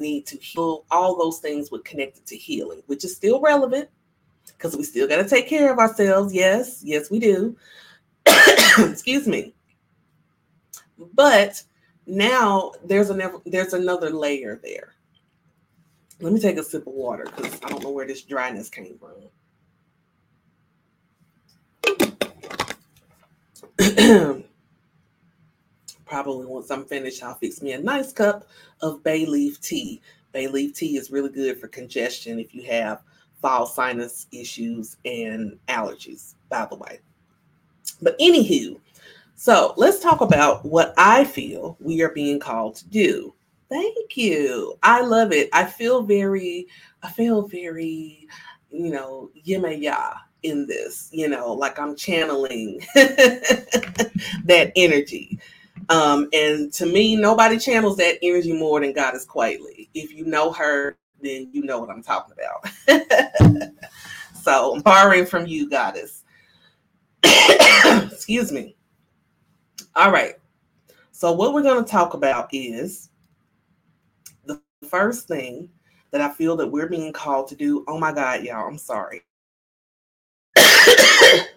need 0.00 0.26
to 0.26 0.36
heal. 0.38 0.84
All 0.90 1.16
those 1.16 1.38
things 1.38 1.70
were 1.70 1.80
connected 1.80 2.26
to 2.26 2.36
healing, 2.36 2.82
which 2.86 3.04
is 3.04 3.14
still 3.14 3.40
relevant 3.40 3.88
because 4.46 4.76
we 4.76 4.82
still 4.82 5.08
got 5.08 5.22
to 5.22 5.28
take 5.28 5.48
care 5.48 5.72
of 5.72 5.78
ourselves. 5.78 6.34
Yes, 6.34 6.82
yes, 6.84 7.10
we 7.10 7.18
do. 7.18 7.56
Excuse 8.78 9.26
me. 9.26 9.54
But 11.12 11.62
now 12.06 12.72
there's 12.84 13.10
another 13.10 13.38
there's 13.46 13.72
another 13.72 14.10
layer 14.10 14.60
there. 14.62 14.94
Let 16.20 16.32
me 16.32 16.40
take 16.40 16.56
a 16.58 16.62
sip 16.62 16.86
of 16.86 16.92
water 16.92 17.24
because 17.24 17.60
I 17.62 17.68
don't 17.68 17.82
know 17.82 17.90
where 17.90 18.06
this 18.06 18.22
dryness 18.22 18.70
came 18.70 18.98
from. 18.98 19.14
Probably 26.06 26.46
once 26.46 26.70
I'm 26.70 26.84
finished, 26.84 27.22
I'll 27.22 27.34
fix 27.34 27.60
me 27.60 27.72
a 27.72 27.80
nice 27.80 28.12
cup 28.12 28.46
of 28.80 29.02
bay 29.02 29.26
leaf 29.26 29.60
tea. 29.60 30.00
Bay 30.32 30.46
leaf 30.46 30.74
tea 30.74 30.96
is 30.96 31.10
really 31.10 31.30
good 31.30 31.60
for 31.60 31.68
congestion 31.68 32.38
if 32.38 32.54
you 32.54 32.62
have 32.62 33.02
fall 33.42 33.66
sinus 33.66 34.26
issues 34.32 34.96
and 35.04 35.58
allergies, 35.68 36.34
by 36.48 36.66
the 36.66 36.76
way. 36.76 37.00
But 38.00 38.18
anywho, 38.18 38.78
so 39.36 39.74
let's 39.76 40.00
talk 40.00 40.20
about 40.20 40.64
what 40.64 40.94
I 40.96 41.24
feel 41.24 41.76
we 41.80 42.02
are 42.02 42.10
being 42.10 42.38
called 42.38 42.76
to 42.76 42.88
do. 42.88 43.34
Thank 43.68 44.16
you. 44.16 44.78
I 44.82 45.00
love 45.00 45.32
it. 45.32 45.48
I 45.52 45.64
feel 45.64 46.02
very, 46.02 46.66
I 47.02 47.10
feel 47.10 47.48
very, 47.48 48.28
you 48.70 48.90
know, 48.90 49.30
Yemaya 49.44 50.16
in 50.42 50.66
this, 50.66 51.08
you 51.12 51.28
know, 51.28 51.52
like 51.52 51.78
I'm 51.78 51.96
channeling 51.96 52.80
that 52.94 54.72
energy. 54.76 55.38
Um, 55.88 56.28
and 56.32 56.72
to 56.74 56.86
me, 56.86 57.16
nobody 57.16 57.58
channels 57.58 57.96
that 57.96 58.18
energy 58.22 58.52
more 58.52 58.80
than 58.80 58.92
Goddess 58.92 59.24
Quaitly. 59.24 59.88
If 59.94 60.12
you 60.12 60.24
know 60.24 60.52
her, 60.52 60.96
then 61.20 61.48
you 61.52 61.64
know 61.64 61.80
what 61.80 61.90
I'm 61.90 62.02
talking 62.02 62.34
about. 62.34 63.72
so 64.42 64.76
I'm 64.76 64.82
borrowing 64.82 65.26
from 65.26 65.46
you, 65.46 65.68
Goddess. 65.68 66.22
Excuse 67.24 68.52
me. 68.52 68.76
All 69.96 70.10
right. 70.10 70.34
So, 71.12 71.32
what 71.32 71.54
we're 71.54 71.62
going 71.62 71.84
to 71.84 71.90
talk 71.90 72.14
about 72.14 72.48
is 72.52 73.10
the 74.46 74.60
first 74.88 75.26
thing 75.28 75.68
that 76.10 76.20
I 76.20 76.28
feel 76.30 76.56
that 76.56 76.66
we're 76.68 76.88
being 76.88 77.12
called 77.12 77.48
to 77.48 77.56
do. 77.56 77.84
Oh 77.88 77.98
my 77.98 78.12
God, 78.12 78.42
y'all, 78.44 78.66
I'm 78.68 78.78
sorry. 78.78 79.22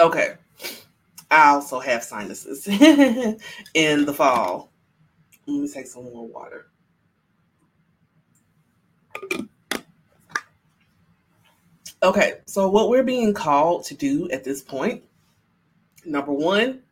okay. 0.00 0.34
I 1.30 1.48
also 1.50 1.78
have 1.80 2.02
sinuses 2.02 2.66
in 3.74 4.06
the 4.06 4.14
fall. 4.14 4.72
Let 5.46 5.60
me 5.62 5.68
take 5.68 5.86
some 5.86 6.04
more 6.04 6.26
water. 6.26 6.69
Okay, 12.02 12.34
so 12.46 12.68
what 12.68 12.88
we're 12.88 13.02
being 13.02 13.34
called 13.34 13.84
to 13.84 13.94
do 13.94 14.28
at 14.30 14.42
this 14.42 14.62
point, 14.62 15.04
number 16.04 16.32
one, 16.32 16.82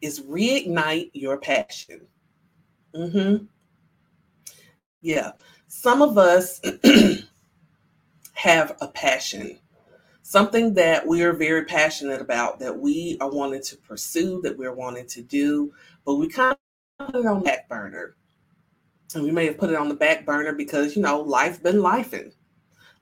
is 0.00 0.22
reignite 0.22 1.10
your 1.12 1.36
passion. 1.36 2.00
Mm-hmm. 2.94 3.44
Yeah, 5.02 5.32
some 5.68 6.00
of 6.00 6.16
us 6.16 6.62
have 8.32 8.76
a 8.80 8.88
passion, 8.88 9.58
something 10.22 10.72
that 10.74 11.06
we 11.06 11.22
are 11.22 11.34
very 11.34 11.66
passionate 11.66 12.22
about, 12.22 12.58
that 12.60 12.78
we 12.78 13.18
are 13.20 13.30
wanting 13.30 13.62
to 13.62 13.76
pursue, 13.76 14.40
that 14.42 14.56
we're 14.56 14.74
wanting 14.74 15.06
to 15.08 15.22
do, 15.22 15.70
but 16.06 16.14
we 16.14 16.28
kind 16.30 16.56
of 16.98 17.06
put 17.12 17.20
it 17.20 17.26
on 17.26 17.42
back 17.42 17.68
burner. 17.68 18.16
And 19.14 19.24
we 19.24 19.30
may 19.30 19.46
have 19.46 19.58
put 19.58 19.70
it 19.70 19.76
on 19.76 19.88
the 19.88 19.94
back 19.94 20.26
burner 20.26 20.52
because, 20.52 20.96
you 20.96 21.02
know, 21.02 21.20
life's 21.20 21.58
been 21.58 21.76
lifing 21.76 22.32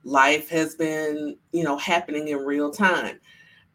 life 0.05 0.49
has 0.49 0.75
been, 0.75 1.35
you 1.51 1.63
know, 1.63 1.77
happening 1.77 2.29
in 2.29 2.37
real 2.37 2.71
time. 2.71 3.19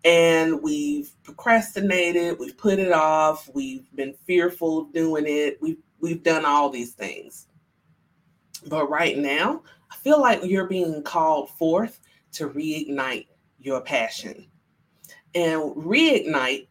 And 0.05 0.63
we've 0.63 1.11
procrastinated, 1.25 2.39
we've 2.39 2.57
put 2.57 2.79
it 2.79 2.93
off, 2.93 3.51
we've 3.53 3.85
been 3.95 4.15
fearful 4.25 4.79
of 4.79 4.93
doing 4.95 5.25
it, 5.27 5.59
we've 5.61 5.77
we've 5.99 6.23
done 6.23 6.47
all 6.47 6.71
these 6.71 6.93
things. 6.93 7.49
But 8.67 8.89
right 8.89 9.19
now, 9.19 9.63
I 9.91 9.97
feel 9.97 10.19
like 10.19 10.43
you're 10.45 10.69
being 10.69 11.03
called 11.03 11.51
forth 11.51 12.01
to 12.33 12.49
reignite 12.49 13.27
your 13.59 13.83
passion. 13.83 14.47
And 15.35 15.61
reignite 15.77 16.67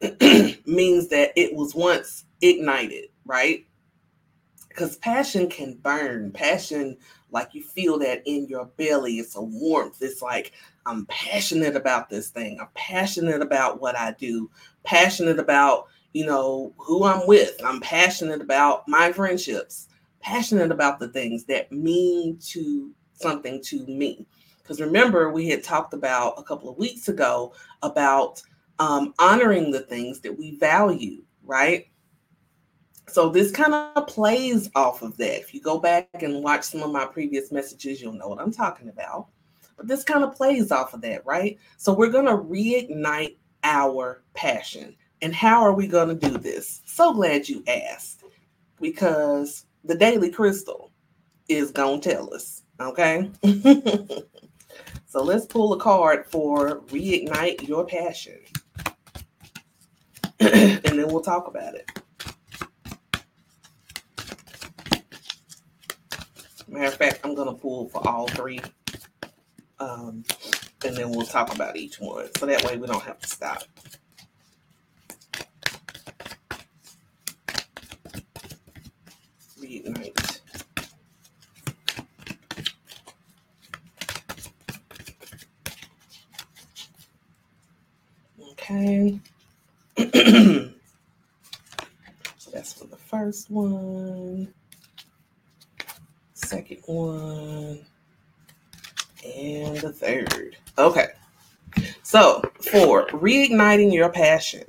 means 0.65 1.09
that 1.09 1.31
it 1.35 1.55
was 1.55 1.75
once 1.75 2.25
ignited, 2.41 3.09
right? 3.25 3.65
Because 4.79 4.95
passion 4.95 5.49
can 5.49 5.73
burn. 5.73 6.31
Passion 6.31 6.95
like 7.31 7.53
you 7.53 7.61
feel 7.61 7.99
that 7.99 8.21
in 8.25 8.47
your 8.47 8.63
belly. 8.77 9.19
It's 9.19 9.35
a 9.35 9.41
warmth. 9.41 9.97
It's 9.99 10.21
like, 10.21 10.53
I'm 10.85 11.05
passionate 11.07 11.75
about 11.75 12.09
this 12.09 12.29
thing. 12.29 12.61
I'm 12.61 12.69
passionate 12.75 13.41
about 13.41 13.81
what 13.81 13.97
I 13.97 14.13
do, 14.13 14.49
passionate 14.85 15.37
about, 15.37 15.87
you 16.13 16.25
know, 16.25 16.73
who 16.77 17.03
I'm 17.03 17.27
with. 17.27 17.59
I'm 17.61 17.81
passionate 17.81 18.39
about 18.39 18.87
my 18.87 19.11
friendships, 19.11 19.89
passionate 20.21 20.71
about 20.71 20.97
the 20.97 21.09
things 21.09 21.43
that 21.45 21.73
mean 21.73 22.37
to 22.51 22.93
something 23.11 23.61
to 23.63 23.85
me. 23.85 24.25
Because 24.59 24.79
remember, 24.79 25.29
we 25.29 25.49
had 25.49 25.61
talked 25.61 25.93
about 25.93 26.35
a 26.37 26.43
couple 26.43 26.69
of 26.69 26.77
weeks 26.77 27.09
ago 27.09 27.53
about 27.83 28.41
um, 28.79 29.13
honoring 29.19 29.71
the 29.71 29.81
things 29.81 30.21
that 30.21 30.37
we 30.37 30.55
value, 30.55 31.21
right? 31.43 31.89
So 33.09 33.29
this 33.29 33.51
kind 33.51 33.73
of 33.73 34.07
plays 34.07 34.69
off 34.75 35.01
of 35.01 35.17
that. 35.17 35.39
If 35.39 35.53
you 35.53 35.61
go 35.61 35.79
back 35.79 36.09
and 36.21 36.43
watch 36.43 36.63
some 36.63 36.81
of 36.81 36.91
my 36.91 37.05
previous 37.05 37.51
messages, 37.51 38.01
you'll 38.01 38.13
know 38.13 38.27
what 38.27 38.39
I'm 38.39 38.51
talking 38.51 38.89
about. 38.89 39.27
But 39.77 39.87
this 39.87 40.03
kind 40.03 40.23
of 40.23 40.35
plays 40.35 40.71
off 40.71 40.93
of 40.93 41.01
that, 41.01 41.25
right? 41.25 41.57
So 41.77 41.93
we're 41.93 42.09
going 42.09 42.25
to 42.25 42.37
reignite 42.37 43.37
our 43.63 44.23
passion. 44.33 44.95
And 45.21 45.33
how 45.33 45.61
are 45.61 45.73
we 45.73 45.87
going 45.87 46.09
to 46.17 46.29
do 46.29 46.37
this? 46.37 46.81
So 46.85 47.13
glad 47.13 47.49
you 47.49 47.63
asked 47.67 48.23
because 48.79 49.65
the 49.83 49.95
Daily 49.95 50.29
Crystal, 50.29 50.89
is 51.49 51.71
going 51.71 51.99
to 51.99 52.09
tell 52.11 52.33
us. 52.33 52.61
Okay. 52.79 53.29
so 55.07 55.23
let's 55.23 55.45
pull 55.47 55.73
a 55.73 55.79
card 55.79 56.25
for 56.27 56.81
reignite 56.81 57.67
your 57.67 57.85
passion. 57.85 58.39
and 60.39 60.81
then 60.83 61.07
we'll 61.07 61.21
talk 61.21 61.47
about 61.47 61.75
it. 61.75 61.89
Matter 66.69 66.85
of 66.85 66.93
fact, 66.93 67.21
I'm 67.23 67.33
to 67.47 67.53
pull 67.53 67.89
for 67.89 68.07
all 68.07 68.27
three. 68.27 68.61
Um, 69.79 70.23
and 70.85 70.95
then 70.95 71.09
we'll 71.09 71.25
talk 71.25 71.53
about 71.53 71.75
each 71.75 71.99
one. 71.99 72.29
So 72.37 72.45
that 72.45 72.63
way 72.63 72.77
we 72.77 72.85
don't 72.85 73.03
have 73.03 73.19
to 73.19 73.27
stop. 73.27 73.63
Reignite. 79.59 80.39
Okay. 88.51 89.19
so 92.37 92.51
that's 92.53 92.73
for 92.73 92.85
the 92.85 92.95
first 92.95 93.49
one 93.49 94.53
one, 96.89 97.85
and 99.23 99.77
the 99.77 99.91
third. 99.93 100.57
Okay. 100.77 101.09
So, 102.01 102.41
for 102.71 103.07
reigniting 103.07 103.93
your 103.93 104.09
passion, 104.09 104.63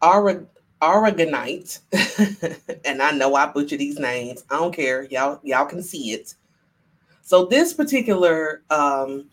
Aragonite, 0.00 1.80
and 2.84 3.02
I 3.02 3.10
know 3.10 3.34
I 3.34 3.46
butcher 3.46 3.76
these 3.76 3.98
names. 3.98 4.44
I 4.48 4.56
don't 4.58 4.74
care. 4.74 5.04
Y'all, 5.10 5.40
y'all 5.42 5.66
can 5.66 5.82
see 5.82 6.12
it. 6.12 6.34
So 7.22 7.44
this 7.46 7.74
particular 7.74 8.62
um, 8.70 9.28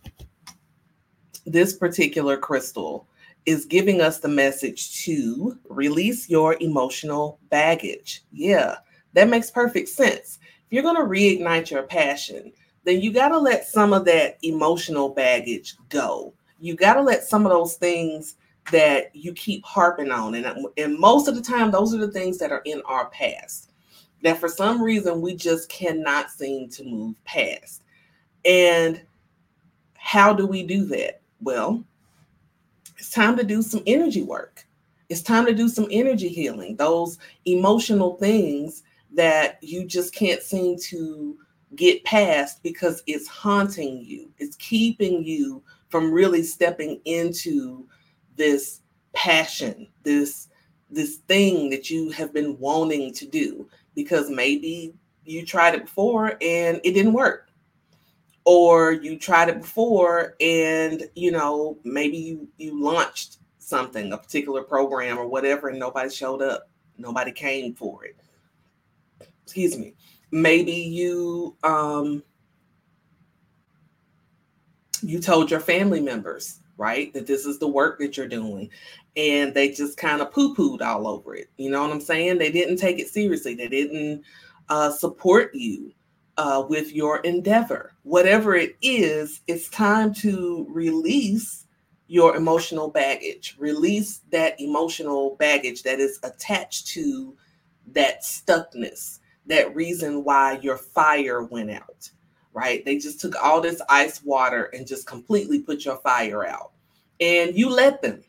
this 1.45 1.73
particular 1.73 2.37
crystal 2.37 3.07
is 3.45 3.65
giving 3.65 4.01
us 4.01 4.19
the 4.19 4.27
message 4.27 5.03
to 5.05 5.57
release 5.69 6.29
your 6.29 6.57
emotional 6.59 7.39
baggage. 7.49 8.23
Yeah, 8.31 8.75
that 9.17 9.29
makes 9.29 9.49
perfect 9.49 9.89
sense. 9.89 10.37
If 10.41 10.65
you're 10.69 10.83
going 10.83 10.95
to 10.95 11.01
reignite 11.01 11.71
your 11.71 11.81
passion, 11.81 12.53
then 12.83 13.01
you 13.01 13.11
got 13.11 13.29
to 13.29 13.39
let 13.39 13.65
some 13.65 13.91
of 13.91 14.05
that 14.05 14.37
emotional 14.43 15.09
baggage 15.09 15.75
go. 15.89 16.35
You 16.59 16.75
got 16.75 16.93
to 16.93 17.01
let 17.01 17.23
some 17.23 17.43
of 17.43 17.51
those 17.51 17.77
things 17.77 18.35
that 18.71 19.15
you 19.15 19.33
keep 19.33 19.65
harping 19.65 20.11
on. 20.11 20.35
And, 20.35 20.67
and 20.77 20.99
most 20.99 21.27
of 21.27 21.33
the 21.33 21.41
time, 21.41 21.71
those 21.71 21.95
are 21.95 21.97
the 21.97 22.11
things 22.11 22.37
that 22.37 22.51
are 22.51 22.61
in 22.65 22.83
our 22.85 23.09
past 23.09 23.71
that 24.21 24.37
for 24.37 24.47
some 24.47 24.83
reason 24.83 25.19
we 25.19 25.35
just 25.35 25.67
cannot 25.67 26.29
seem 26.29 26.69
to 26.69 26.83
move 26.83 27.15
past. 27.25 27.81
And 28.45 29.01
how 29.95 30.31
do 30.31 30.45
we 30.45 30.61
do 30.61 30.85
that? 30.85 31.21
Well, 31.41 31.83
it's 32.97 33.09
time 33.09 33.35
to 33.37 33.43
do 33.43 33.63
some 33.63 33.81
energy 33.87 34.21
work. 34.21 34.67
It's 35.09 35.23
time 35.23 35.47
to 35.47 35.55
do 35.55 35.69
some 35.69 35.87
energy 35.89 36.27
healing, 36.27 36.75
those 36.75 37.17
emotional 37.45 38.17
things 38.17 38.83
that 39.17 39.57
you 39.61 39.83
just 39.83 40.13
can't 40.13 40.43
seem 40.43 40.77
to 40.77 41.35
get 41.75 42.03
past 42.05 42.61
because 42.61 43.03
it's 43.07 43.27
haunting 43.27 43.99
you. 44.05 44.31
It's 44.37 44.55
keeping 44.57 45.23
you 45.23 45.63
from 45.89 46.11
really 46.11 46.43
stepping 46.43 47.01
into 47.03 47.85
this 48.37 48.81
passion, 49.13 49.87
this 50.03 50.47
this 50.89 51.17
thing 51.27 51.69
that 51.71 51.89
you 51.89 52.11
have 52.11 52.33
been 52.33 52.57
wanting 52.59 53.11
to 53.13 53.25
do 53.25 53.67
because 53.93 54.29
maybe 54.29 54.93
you 55.25 55.45
tried 55.45 55.73
it 55.73 55.83
before 55.83 56.37
and 56.39 56.79
it 56.85 56.93
didn't 56.93 57.11
work. 57.11 57.49
Or 58.45 58.93
you 58.93 59.19
tried 59.19 59.49
it 59.49 59.59
before 59.59 60.35
and 60.39 61.09
you 61.15 61.31
know 61.31 61.79
maybe 61.83 62.17
you 62.17 62.47
you 62.57 62.79
launched 62.79 63.39
something 63.57 64.13
a 64.13 64.17
particular 64.17 64.61
program 64.61 65.17
or 65.17 65.27
whatever 65.27 65.69
and 65.69 65.79
nobody 65.79 66.09
showed 66.11 66.43
up. 66.43 66.69
Nobody 66.99 67.31
came 67.31 67.73
for 67.73 68.05
it 68.05 68.15
excuse 69.47 69.77
me 69.77 69.93
maybe 70.31 70.71
you 70.71 71.55
um 71.63 72.21
you 75.01 75.19
told 75.19 75.49
your 75.49 75.59
family 75.59 76.01
members 76.01 76.59
right 76.77 77.13
that 77.13 77.25
this 77.25 77.45
is 77.45 77.59
the 77.59 77.67
work 77.67 77.97
that 77.97 78.17
you're 78.17 78.27
doing 78.27 78.69
and 79.15 79.53
they 79.53 79.71
just 79.71 79.97
kind 79.97 80.21
of 80.21 80.31
poo-pooed 80.31 80.81
all 80.81 81.07
over 81.07 81.33
it 81.33 81.49
you 81.57 81.69
know 81.69 81.81
what 81.81 81.91
i'm 81.91 82.01
saying 82.01 82.37
they 82.37 82.51
didn't 82.51 82.77
take 82.77 82.99
it 82.99 83.07
seriously 83.07 83.55
they 83.55 83.67
didn't 83.67 84.21
uh, 84.69 84.91
support 84.91 85.55
you 85.55 85.93
uh, 86.37 86.63
with 86.69 86.93
your 86.93 87.19
endeavor. 87.19 87.93
Whatever 88.03 88.55
it 88.55 88.77
is, 88.81 89.41
it's 89.47 89.69
time 89.69 90.13
to 90.15 90.67
release 90.69 91.65
your 92.07 92.35
emotional 92.35 92.89
baggage, 92.89 93.55
release 93.59 94.21
that 94.31 94.59
emotional 94.59 95.35
baggage 95.39 95.83
that 95.83 95.99
is 95.99 96.19
attached 96.23 96.87
to 96.87 97.35
that 97.91 98.23
stuckness, 98.23 99.19
that 99.47 99.75
reason 99.75 100.23
why 100.23 100.59
your 100.61 100.77
fire 100.77 101.43
went 101.43 101.71
out, 101.71 102.09
right? 102.53 102.83
They 102.85 102.97
just 102.97 103.19
took 103.19 103.35
all 103.41 103.61
this 103.61 103.81
ice 103.89 104.23
water 104.23 104.65
and 104.73 104.87
just 104.87 105.07
completely 105.07 105.61
put 105.61 105.85
your 105.85 105.97
fire 105.97 106.45
out. 106.45 106.71
And 107.19 107.55
you 107.55 107.69
let 107.69 108.01
them. 108.01 108.23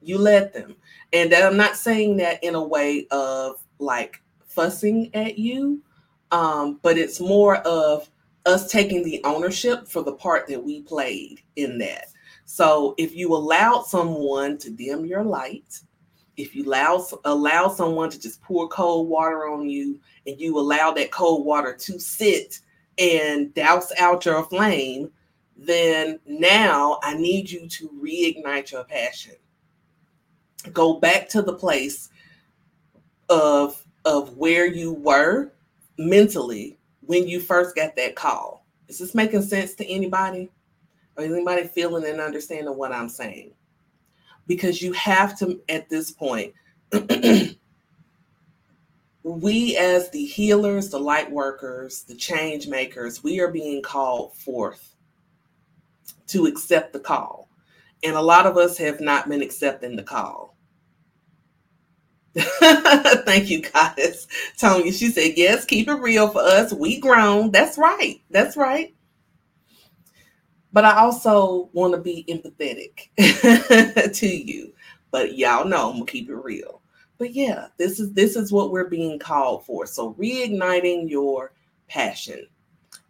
You 0.00 0.18
let 0.18 0.52
them. 0.52 0.76
And 1.12 1.32
I'm 1.32 1.56
not 1.56 1.76
saying 1.76 2.16
that 2.18 2.42
in 2.42 2.54
a 2.54 2.62
way 2.62 3.06
of 3.10 3.62
like 3.78 4.20
fussing 4.46 5.10
at 5.14 5.38
you, 5.38 5.82
um, 6.30 6.80
but 6.82 6.98
it's 6.98 7.20
more 7.20 7.56
of 7.58 8.08
us 8.46 8.70
taking 8.70 9.04
the 9.04 9.20
ownership 9.24 9.86
for 9.86 10.02
the 10.02 10.12
part 10.12 10.48
that 10.48 10.62
we 10.62 10.82
played 10.82 11.40
in 11.56 11.78
that. 11.78 12.06
So 12.44 12.94
if 12.98 13.14
you 13.14 13.34
allowed 13.34 13.82
someone 13.82 14.58
to 14.58 14.70
dim 14.70 15.06
your 15.06 15.22
light, 15.22 15.80
if 16.36 16.54
you 16.54 16.64
allow 16.64 17.04
allow 17.24 17.68
someone 17.68 18.10
to 18.10 18.20
just 18.20 18.42
pour 18.42 18.68
cold 18.68 19.08
water 19.08 19.48
on 19.48 19.68
you 19.68 20.00
and 20.26 20.40
you 20.40 20.58
allow 20.58 20.90
that 20.92 21.10
cold 21.10 21.44
water 21.44 21.74
to 21.74 21.98
sit 21.98 22.60
and 22.98 23.52
douse 23.54 23.92
out 23.98 24.24
your 24.24 24.44
flame, 24.44 25.10
then 25.56 26.18
now 26.26 26.98
I 27.02 27.14
need 27.14 27.50
you 27.50 27.68
to 27.68 27.88
reignite 28.02 28.72
your 28.72 28.84
passion. 28.84 29.34
Go 30.72 30.94
back 31.00 31.28
to 31.30 31.42
the 31.42 31.54
place 31.54 32.08
of 33.28 33.84
of 34.04 34.36
where 34.36 34.66
you 34.66 34.92
were 34.92 35.52
mentally 35.98 36.78
when 37.00 37.28
you 37.28 37.40
first 37.40 37.76
got 37.76 37.94
that 37.96 38.16
call. 38.16 38.64
Is 38.88 38.98
this 38.98 39.14
making 39.14 39.42
sense 39.42 39.74
to 39.74 39.86
anybody? 39.86 40.50
Or 41.16 41.24
anybody 41.24 41.64
feeling 41.68 42.06
and 42.06 42.20
understanding 42.20 42.74
what 42.76 42.90
I'm 42.90 43.08
saying? 43.08 43.52
Because 44.46 44.82
you 44.82 44.92
have 44.92 45.38
to, 45.38 45.60
at 45.68 45.88
this 45.88 46.10
point, 46.10 46.52
we 49.22 49.76
as 49.76 50.10
the 50.10 50.24
healers, 50.24 50.90
the 50.90 50.98
light 50.98 51.30
workers, 51.30 52.02
the 52.04 52.14
change 52.14 52.66
makers, 52.66 53.22
we 53.22 53.40
are 53.40 53.50
being 53.50 53.82
called 53.82 54.36
forth 54.36 54.94
to 56.28 56.46
accept 56.46 56.92
the 56.92 57.00
call. 57.00 57.48
And 58.02 58.16
a 58.16 58.20
lot 58.20 58.46
of 58.46 58.56
us 58.56 58.76
have 58.78 59.00
not 59.00 59.28
been 59.28 59.42
accepting 59.42 59.96
the 59.96 60.02
call. 60.02 60.56
Thank 62.34 63.50
you, 63.50 63.62
goddess. 63.62 64.26
Tony, 64.58 64.90
she 64.90 65.10
said, 65.10 65.32
yes, 65.36 65.64
keep 65.64 65.88
it 65.88 65.94
real 65.94 66.28
for 66.28 66.40
us. 66.40 66.72
We 66.72 66.98
grown. 66.98 67.50
That's 67.50 67.76
right. 67.78 68.20
That's 68.30 68.56
right. 68.56 68.94
But 70.72 70.84
I 70.84 70.96
also 70.96 71.68
want 71.72 71.94
to 71.94 72.00
be 72.00 72.24
empathetic 72.28 73.10
to 74.14 74.26
you. 74.26 74.72
But 75.10 75.36
y'all 75.36 75.66
know 75.66 75.90
I'm 75.90 75.94
gonna 75.96 76.06
keep 76.06 76.30
it 76.30 76.34
real. 76.34 76.80
But 77.18 77.34
yeah, 77.34 77.68
this 77.76 78.00
is 78.00 78.12
this 78.12 78.36
is 78.36 78.52
what 78.52 78.70
we're 78.70 78.88
being 78.88 79.18
called 79.18 79.66
for. 79.66 79.86
So 79.86 80.14
reigniting 80.14 81.10
your 81.10 81.52
passion. 81.88 82.46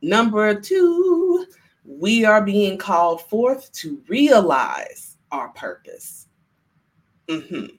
Number 0.03 0.61
two, 0.61 1.47
we 1.85 2.25
are 2.25 2.43
being 2.45 2.77
called 2.77 3.23
forth 3.23 3.73
to 3.75 4.03
realize 4.09 5.17
our 5.31 5.51
purpose. 5.51 6.27
Mm-hmm 7.29 7.77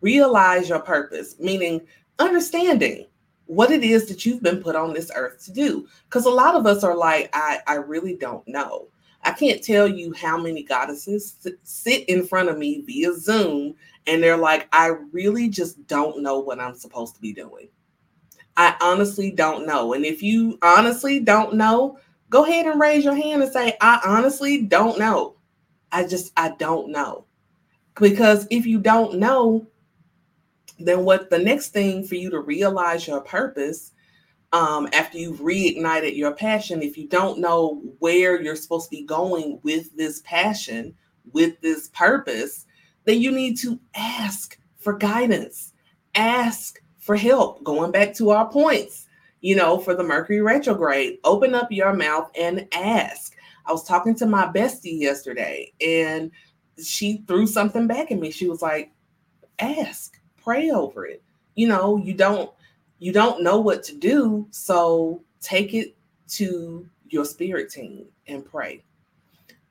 realize 0.00 0.68
your 0.68 0.80
purpose, 0.80 1.36
meaning 1.38 1.80
understanding 2.18 3.06
what 3.46 3.70
it 3.70 3.82
is 3.82 4.06
that 4.08 4.26
you've 4.26 4.42
been 4.42 4.62
put 4.62 4.76
on 4.76 4.92
this 4.92 5.10
earth 5.14 5.44
to 5.44 5.52
do. 5.52 5.86
Because 6.04 6.26
a 6.26 6.30
lot 6.30 6.54
of 6.54 6.66
us 6.66 6.82
are 6.82 6.96
like, 6.96 7.30
I, 7.32 7.58
I 7.66 7.74
really 7.74 8.16
don't 8.16 8.46
know. 8.46 8.88
I 9.26 9.32
can't 9.32 9.62
tell 9.62 9.88
you 9.88 10.12
how 10.12 10.38
many 10.38 10.62
goddesses 10.62 11.34
sit 11.64 12.08
in 12.08 12.24
front 12.24 12.48
of 12.48 12.58
me 12.58 12.82
via 12.82 13.12
Zoom 13.12 13.74
and 14.06 14.22
they're 14.22 14.36
like, 14.36 14.68
I 14.72 14.92
really 15.10 15.48
just 15.48 15.84
don't 15.88 16.22
know 16.22 16.38
what 16.38 16.60
I'm 16.60 16.76
supposed 16.76 17.16
to 17.16 17.20
be 17.20 17.32
doing. 17.32 17.68
I 18.56 18.76
honestly 18.80 19.32
don't 19.32 19.66
know. 19.66 19.94
And 19.94 20.04
if 20.04 20.22
you 20.22 20.60
honestly 20.62 21.18
don't 21.18 21.54
know, 21.54 21.98
go 22.30 22.44
ahead 22.44 22.66
and 22.66 22.80
raise 22.80 23.04
your 23.04 23.16
hand 23.16 23.42
and 23.42 23.52
say, 23.52 23.76
I 23.80 24.00
honestly 24.06 24.62
don't 24.62 24.96
know. 24.96 25.34
I 25.90 26.06
just, 26.06 26.32
I 26.36 26.50
don't 26.50 26.90
know. 26.90 27.24
Because 27.96 28.46
if 28.52 28.64
you 28.64 28.78
don't 28.78 29.18
know, 29.18 29.66
then 30.78 31.04
what 31.04 31.30
the 31.30 31.38
next 31.38 31.70
thing 31.70 32.04
for 32.04 32.14
you 32.14 32.30
to 32.30 32.40
realize 32.40 33.08
your 33.08 33.22
purpose 33.22 33.92
um, 34.52 34.88
after 34.92 35.18
you've 35.18 35.40
reignited 35.40 36.16
your 36.16 36.32
passion, 36.32 36.82
if 36.82 36.96
you 36.96 37.08
don't 37.08 37.40
know 37.40 37.82
where 37.98 38.40
you're 38.40 38.56
supposed 38.56 38.90
to 38.90 38.96
be 38.96 39.04
going 39.04 39.58
with 39.62 39.94
this 39.96 40.22
passion, 40.24 40.94
with 41.32 41.60
this 41.60 41.88
purpose, 41.88 42.66
then 43.04 43.20
you 43.20 43.30
need 43.30 43.58
to 43.58 43.78
ask 43.94 44.58
for 44.76 44.92
guidance, 44.92 45.72
ask 46.14 46.80
for 46.98 47.16
help. 47.16 47.62
Going 47.64 47.90
back 47.90 48.14
to 48.14 48.30
our 48.30 48.48
points, 48.48 49.06
you 49.40 49.56
know, 49.56 49.78
for 49.78 49.94
the 49.94 50.04
Mercury 50.04 50.40
retrograde, 50.40 51.18
open 51.24 51.54
up 51.54 51.70
your 51.70 51.92
mouth 51.92 52.30
and 52.38 52.66
ask. 52.72 53.34
I 53.66 53.72
was 53.72 53.84
talking 53.84 54.14
to 54.16 54.26
my 54.26 54.46
bestie 54.46 55.00
yesterday 55.00 55.72
and 55.80 56.30
she 56.82 57.24
threw 57.26 57.46
something 57.46 57.86
back 57.86 58.12
at 58.12 58.18
me. 58.18 58.30
She 58.30 58.48
was 58.48 58.62
like, 58.62 58.92
ask, 59.58 60.20
pray 60.42 60.70
over 60.70 61.06
it. 61.06 61.22
You 61.54 61.68
know, 61.68 61.96
you 61.96 62.14
don't 62.14 62.50
you 62.98 63.12
don't 63.12 63.42
know 63.42 63.60
what 63.60 63.82
to 63.84 63.96
do, 63.96 64.46
so 64.50 65.22
take 65.40 65.74
it 65.74 65.96
to 66.28 66.88
your 67.08 67.24
spirit 67.24 67.70
team 67.70 68.06
and 68.26 68.44
pray. 68.44 68.82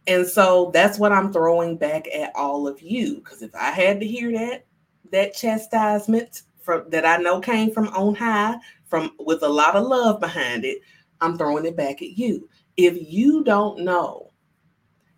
And 0.07 0.25
so 0.25 0.71
that's 0.73 0.99
what 0.99 1.11
I'm 1.11 1.33
throwing 1.33 1.77
back 1.77 2.07
at 2.13 2.31
all 2.35 2.67
of 2.67 2.81
you. 2.81 3.15
Because 3.15 3.41
if 3.41 3.53
I 3.55 3.71
had 3.71 3.99
to 3.99 4.07
hear 4.07 4.31
that, 4.33 4.65
that 5.11 5.33
chastisement 5.33 6.43
from 6.61 6.89
that 6.89 7.05
I 7.05 7.17
know 7.17 7.39
came 7.39 7.71
from 7.71 7.87
on 7.89 8.15
high, 8.15 8.57
from 8.87 9.11
with 9.19 9.43
a 9.43 9.49
lot 9.49 9.75
of 9.75 9.87
love 9.87 10.19
behind 10.19 10.65
it, 10.65 10.79
I'm 11.21 11.37
throwing 11.37 11.65
it 11.65 11.75
back 11.75 12.01
at 12.01 12.17
you. 12.17 12.47
If 12.77 13.11
you 13.11 13.43
don't 13.43 13.79
know, 13.79 14.31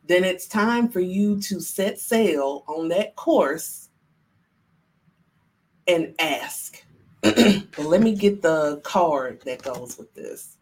then 0.06 0.24
it's 0.24 0.48
time 0.48 0.88
for 0.88 1.02
you 1.02 1.40
to 1.42 1.60
set 1.60 2.00
sail 2.00 2.64
on 2.68 2.88
that 2.90 3.16
course 3.16 3.90
and 5.88 6.14
ask. 6.20 6.84
But 7.22 7.80
let 7.80 8.02
me 8.02 8.16
get 8.16 8.42
the 8.42 8.82
card 8.84 9.42
that 9.46 9.64
goes 9.64 9.98
with 9.98 10.14
this. 10.14 10.58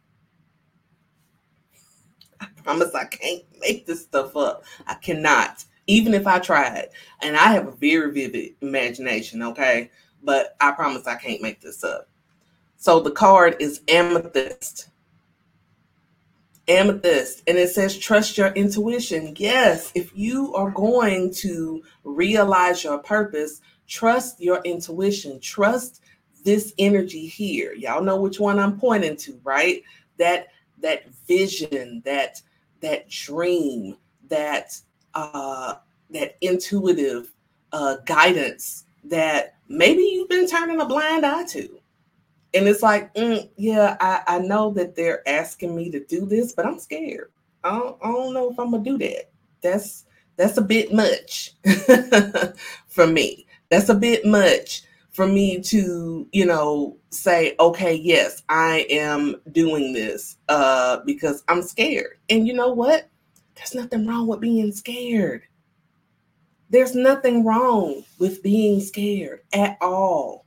I 2.39 2.47
promise 2.63 2.93
I 2.93 3.05
can't 3.05 3.43
make 3.59 3.85
this 3.85 4.03
stuff 4.03 4.35
up. 4.35 4.63
I 4.87 4.95
cannot, 4.95 5.65
even 5.87 6.13
if 6.13 6.27
I 6.27 6.39
tried. 6.39 6.89
And 7.21 7.35
I 7.37 7.53
have 7.53 7.67
a 7.67 7.71
very 7.71 8.11
vivid 8.11 8.55
imagination, 8.61 9.41
okay? 9.43 9.91
But 10.23 10.55
I 10.59 10.71
promise 10.71 11.07
I 11.07 11.15
can't 11.15 11.41
make 11.41 11.61
this 11.61 11.83
up. 11.83 12.09
So 12.77 12.99
the 12.99 13.11
card 13.11 13.55
is 13.59 13.81
amethyst. 13.87 14.89
Amethyst. 16.67 17.43
And 17.47 17.57
it 17.57 17.69
says, 17.69 17.97
trust 17.97 18.37
your 18.37 18.49
intuition. 18.49 19.33
Yes, 19.37 19.91
if 19.95 20.15
you 20.15 20.53
are 20.55 20.71
going 20.71 21.33
to 21.35 21.83
realize 22.03 22.83
your 22.83 22.97
purpose, 22.99 23.61
trust 23.87 24.41
your 24.41 24.61
intuition. 24.63 25.39
Trust 25.39 26.01
this 26.45 26.73
energy 26.77 27.25
here. 27.25 27.73
Y'all 27.73 28.03
know 28.03 28.21
which 28.21 28.39
one 28.39 28.59
I'm 28.59 28.79
pointing 28.79 29.17
to, 29.17 29.39
right? 29.43 29.83
That 30.17 30.47
that 30.81 31.09
vision, 31.27 32.01
that 32.05 32.41
that 32.79 33.09
dream, 33.09 33.97
that 34.29 34.79
uh 35.13 35.75
that 36.11 36.37
intuitive 36.41 37.33
uh 37.73 37.97
guidance 38.05 38.85
that 39.03 39.55
maybe 39.67 40.01
you've 40.01 40.29
been 40.29 40.47
turning 40.47 40.79
a 40.79 40.85
blind 40.85 41.25
eye 41.25 41.45
to. 41.45 41.79
And 42.53 42.67
it's 42.69 42.81
like, 42.81 43.13
mm, 43.15 43.49
yeah, 43.57 43.97
I, 43.99 44.21
I 44.27 44.39
know 44.39 44.71
that 44.71 44.95
they're 44.95 45.27
asking 45.27 45.75
me 45.75 45.91
to 45.91 46.05
do 46.05 46.25
this, 46.25 46.53
but 46.53 46.65
I'm 46.65 46.79
scared. 46.79 47.31
I 47.65 47.77
don't, 47.77 47.97
I 48.01 48.07
don't 48.07 48.33
know 48.33 48.49
if 48.49 48.59
I'm 48.59 48.71
gonna 48.71 48.83
do 48.83 48.97
that. 48.99 49.29
That's 49.61 50.05
that's 50.37 50.57
a 50.57 50.61
bit 50.61 50.93
much 50.93 51.53
for 52.87 53.07
me. 53.07 53.47
That's 53.69 53.89
a 53.89 53.95
bit 53.95 54.25
much 54.25 54.83
for 55.15 55.25
me 55.25 55.61
to, 55.61 56.27
you 56.33 56.45
know, 56.45 56.97
say, 57.09 57.55
okay, 57.61 57.95
yes, 57.95 58.43
I 58.49 58.85
am 58.89 59.37
doing 59.53 59.93
this 59.93 60.35
uh, 60.49 60.97
because 61.05 61.41
I'm 61.47 61.61
scared. 61.61 62.17
And 62.29 62.45
you 62.45 62.53
know 62.53 62.73
what? 62.73 63.07
There's 63.55 63.73
nothing 63.73 64.05
wrong 64.05 64.27
with 64.27 64.41
being 64.41 64.73
scared. 64.73 65.43
There's 66.69 66.95
nothing 66.95 67.45
wrong 67.45 68.03
with 68.19 68.43
being 68.43 68.81
scared 68.81 69.39
at 69.53 69.77
all. 69.79 70.45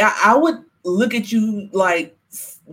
I 0.00 0.34
would 0.34 0.64
look 0.82 1.14
at 1.14 1.30
you 1.30 1.68
like, 1.72 2.16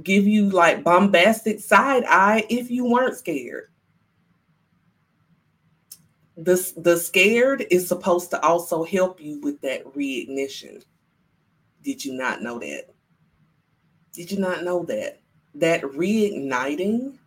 give 0.01 0.25
you 0.25 0.49
like 0.49 0.81
bombastic 0.81 1.59
side 1.59 2.05
eye 2.07 2.45
if 2.49 2.71
you 2.71 2.85
weren't 2.89 3.17
scared 3.17 3.69
the 6.37 6.73
the 6.77 6.97
scared 6.97 7.65
is 7.69 7.87
supposed 7.87 8.29
to 8.31 8.41
also 8.43 8.83
help 8.83 9.21
you 9.21 9.39
with 9.41 9.59
that 9.61 9.85
reignition. 9.93 10.83
Did 11.83 12.03
you 12.05 12.13
not 12.13 12.41
know 12.41 12.59
that? 12.59 12.93
Did 14.13 14.31
you 14.31 14.39
not 14.39 14.63
know 14.63 14.83
that? 14.85 15.21
That 15.55 15.81
reigniting 15.81 17.17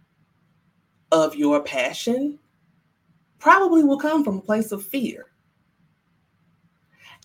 of 1.12 1.34
your 1.34 1.62
passion 1.62 2.38
probably 3.38 3.84
will 3.84 3.98
come 3.98 4.24
from 4.24 4.38
a 4.38 4.42
place 4.42 4.72
of 4.72 4.84
fear. 4.84 5.26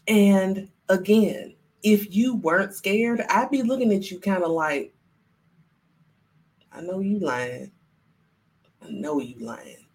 And 0.07 0.69
again, 0.89 1.55
if 1.83 2.13
you 2.13 2.35
weren't 2.35 2.73
scared, 2.73 3.21
I'd 3.29 3.51
be 3.51 3.63
looking 3.63 3.93
at 3.93 4.11
you 4.11 4.19
kind 4.19 4.43
of 4.43 4.51
like, 4.51 4.93
I 6.71 6.81
know 6.81 6.99
you 6.99 7.19
lying. 7.19 7.71
I 8.81 8.89
know 8.89 9.19
you 9.19 9.39
lying. 9.39 9.85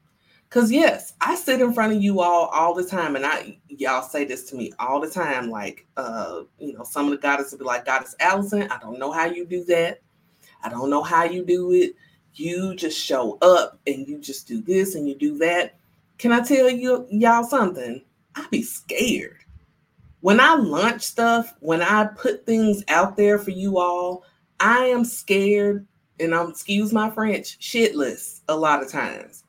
Cause 0.55 0.71
yes, 0.71 1.15
I 1.21 1.35
sit 1.35 1.61
in 1.61 1.75
front 1.75 1.97
of 1.97 2.01
you 2.01 2.21
all 2.21 2.47
all 2.47 2.75
the 2.75 2.85
time, 2.85 3.17
and 3.17 3.27
I 3.27 3.59
y'all 3.67 4.03
say 4.03 4.25
this 4.25 4.49
to 4.51 4.57
me 4.57 4.71
all 4.79 5.01
the 5.01 5.11
time. 5.11 5.51
Like, 5.51 5.85
uh, 5.97 6.43
you 6.61 6.73
know, 6.73 6.85
some 6.85 7.07
of 7.07 7.11
the 7.11 7.17
goddesses 7.17 7.55
will 7.55 7.59
be 7.59 7.65
like, 7.65 7.85
"Goddess 7.85 8.15
Allison, 8.21 8.71
I 8.71 8.79
don't 8.79 9.01
know 9.01 9.11
how 9.11 9.25
you 9.25 9.47
do 9.47 9.65
that. 9.65 10.01
I 10.63 10.69
don't 10.69 10.91
know 10.91 11.03
how 11.03 11.25
you 11.25 11.45
do 11.45 11.73
it. 11.73 11.97
You 12.35 12.77
just 12.77 12.97
show 12.97 13.37
up 13.43 13.81
and 13.89 14.07
you 14.07 14.21
just 14.21 14.47
do 14.47 14.63
this 14.63 14.95
and 14.95 15.09
you 15.09 15.17
do 15.17 15.37
that." 15.39 15.75
Can 16.19 16.31
I 16.31 16.39
tell 16.39 16.71
you 16.71 17.05
y'all 17.11 17.43
something? 17.43 18.05
I 18.37 18.47
be 18.49 18.63
scared 18.63 19.39
when 20.21 20.39
I 20.39 20.55
launch 20.55 21.03
stuff. 21.03 21.53
When 21.59 21.83
I 21.83 22.05
put 22.05 22.47
things 22.47 22.85
out 22.87 23.17
there 23.17 23.41
for 23.41 23.51
you 23.51 23.79
all, 23.79 24.23
I 24.61 24.85
am 24.85 25.05
scared, 25.05 25.85
and 26.21 26.33
I'm 26.33 26.51
excuse 26.51 26.93
my 26.93 27.11
French, 27.11 27.59
shitless 27.59 28.43
a 28.49 28.57
lot 28.57 28.85
of 28.85 28.89
times 28.89 29.43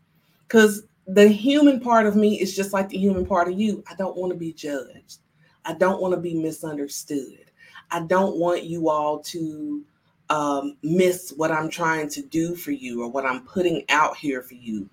because 0.48 0.84
the 1.08 1.28
human 1.28 1.80
part 1.80 2.06
of 2.06 2.16
me 2.16 2.40
is 2.40 2.56
just 2.56 2.74
like 2.74 2.90
the 2.90 2.98
human 2.98 3.26
part 3.26 3.48
of 3.48 3.60
you. 3.60 3.84
I 3.90 3.96
don't 3.96 4.18
want 4.18 4.32
to 4.34 4.38
be 4.38 4.54
judged. 4.54 5.20
I 5.66 5.74
don't 5.74 6.02
want 6.02 6.14
to 6.14 6.20
be 6.20 6.36
misunderstood. 6.36 7.52
I 7.92 8.02
don't 8.02 8.38
want 8.38 8.64
you 8.64 8.90
all 8.90 9.20
to 9.20 9.84
um, 10.30 10.78
miss 10.82 11.34
what 11.38 11.52
I'm 11.52 11.70
trying 11.70 12.10
to 12.10 12.22
do 12.22 12.56
for 12.56 12.72
you 12.72 13.04
or 13.04 13.10
what 13.10 13.26
I'm 13.26 13.46
putting 13.46 13.84
out 13.90 14.18
here 14.18 14.42
for 14.42 14.56
you. 14.56 14.90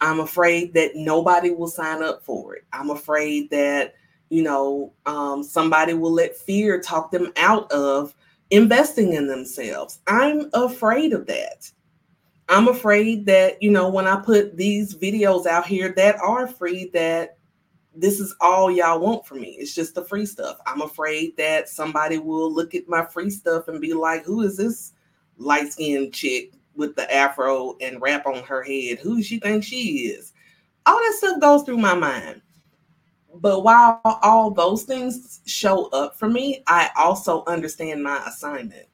I'm 0.00 0.20
afraid 0.20 0.74
that 0.74 0.96
nobody 0.96 1.50
will 1.50 1.68
sign 1.68 2.02
up 2.02 2.24
for 2.24 2.56
it. 2.56 2.64
I'm 2.72 2.90
afraid 2.90 3.50
that, 3.50 3.94
you 4.30 4.42
know, 4.42 4.92
um, 5.06 5.44
somebody 5.44 5.94
will 5.94 6.12
let 6.12 6.36
fear 6.36 6.80
talk 6.80 7.12
them 7.12 7.32
out 7.36 7.70
of 7.70 8.14
investing 8.50 9.12
in 9.12 9.28
themselves. 9.28 10.00
I'm 10.08 10.50
afraid 10.54 11.12
of 11.12 11.26
that. 11.26 11.70
I'm 12.52 12.68
afraid 12.68 13.24
that, 13.24 13.62
you 13.62 13.70
know, 13.70 13.88
when 13.88 14.06
I 14.06 14.20
put 14.20 14.58
these 14.58 14.94
videos 14.94 15.46
out 15.46 15.66
here 15.66 15.94
that 15.96 16.16
are 16.16 16.46
free, 16.46 16.90
that 16.92 17.38
this 17.94 18.20
is 18.20 18.36
all 18.42 18.70
y'all 18.70 19.00
want 19.00 19.26
from 19.26 19.40
me. 19.40 19.56
It's 19.58 19.74
just 19.74 19.94
the 19.94 20.04
free 20.04 20.26
stuff. 20.26 20.58
I'm 20.66 20.82
afraid 20.82 21.34
that 21.38 21.70
somebody 21.70 22.18
will 22.18 22.52
look 22.52 22.74
at 22.74 22.90
my 22.90 23.06
free 23.06 23.30
stuff 23.30 23.68
and 23.68 23.80
be 23.80 23.94
like, 23.94 24.26
who 24.26 24.42
is 24.42 24.58
this 24.58 24.92
light 25.38 25.72
skinned 25.72 26.12
chick 26.12 26.52
with 26.76 26.94
the 26.94 27.10
afro 27.10 27.74
and 27.80 28.02
wrap 28.02 28.26
on 28.26 28.42
her 28.42 28.62
head? 28.62 28.98
Who 28.98 29.22
she 29.22 29.40
think 29.40 29.64
she 29.64 30.08
is? 30.08 30.34
All 30.84 30.98
that 30.98 31.14
stuff 31.16 31.40
goes 31.40 31.62
through 31.62 31.78
my 31.78 31.94
mind. 31.94 32.42
But 33.36 33.60
while 33.60 33.98
all 34.04 34.50
those 34.50 34.82
things 34.82 35.40
show 35.46 35.86
up 35.86 36.18
for 36.18 36.28
me, 36.28 36.62
I 36.66 36.90
also 36.98 37.44
understand 37.46 38.02
my 38.02 38.22
assignment. 38.26 38.88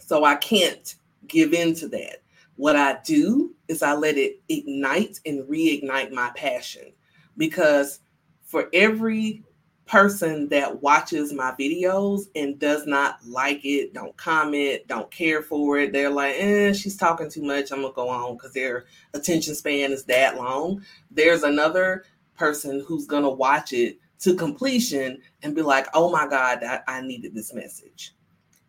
So 0.00 0.24
I 0.24 0.34
can't 0.34 0.96
give 1.30 1.54
in 1.54 1.74
to 1.76 1.88
that. 1.88 2.18
What 2.56 2.76
I 2.76 2.98
do 3.04 3.54
is 3.68 3.82
I 3.82 3.94
let 3.94 4.18
it 4.18 4.42
ignite 4.48 5.18
and 5.24 5.48
reignite 5.48 6.12
my 6.12 6.30
passion 6.36 6.92
because 7.38 8.00
for 8.44 8.68
every 8.74 9.42
person 9.86 10.48
that 10.50 10.82
watches 10.82 11.32
my 11.32 11.52
videos 11.58 12.26
and 12.36 12.58
does 12.58 12.86
not 12.86 13.18
like 13.26 13.64
it, 13.64 13.94
don't 13.94 14.16
comment, 14.16 14.86
don't 14.86 15.10
care 15.10 15.42
for 15.42 15.78
it, 15.78 15.92
they're 15.92 16.10
like, 16.10 16.36
eh, 16.38 16.72
she's 16.72 16.96
talking 16.96 17.30
too 17.30 17.42
much. 17.42 17.72
I'm 17.72 17.82
gonna 17.82 17.94
go 17.94 18.08
on 18.08 18.36
because 18.36 18.52
their 18.52 18.84
attention 19.14 19.54
span 19.54 19.90
is 19.90 20.04
that 20.04 20.36
long. 20.36 20.84
There's 21.10 21.42
another 21.42 22.04
person 22.36 22.84
who's 22.86 23.06
gonna 23.06 23.30
watch 23.30 23.72
it 23.72 23.98
to 24.20 24.36
completion 24.36 25.18
and 25.42 25.54
be 25.54 25.62
like, 25.62 25.86
oh 25.94 26.10
my 26.10 26.28
God, 26.28 26.62
I, 26.62 26.80
I 26.86 27.00
needed 27.00 27.34
this 27.34 27.54
message 27.54 28.14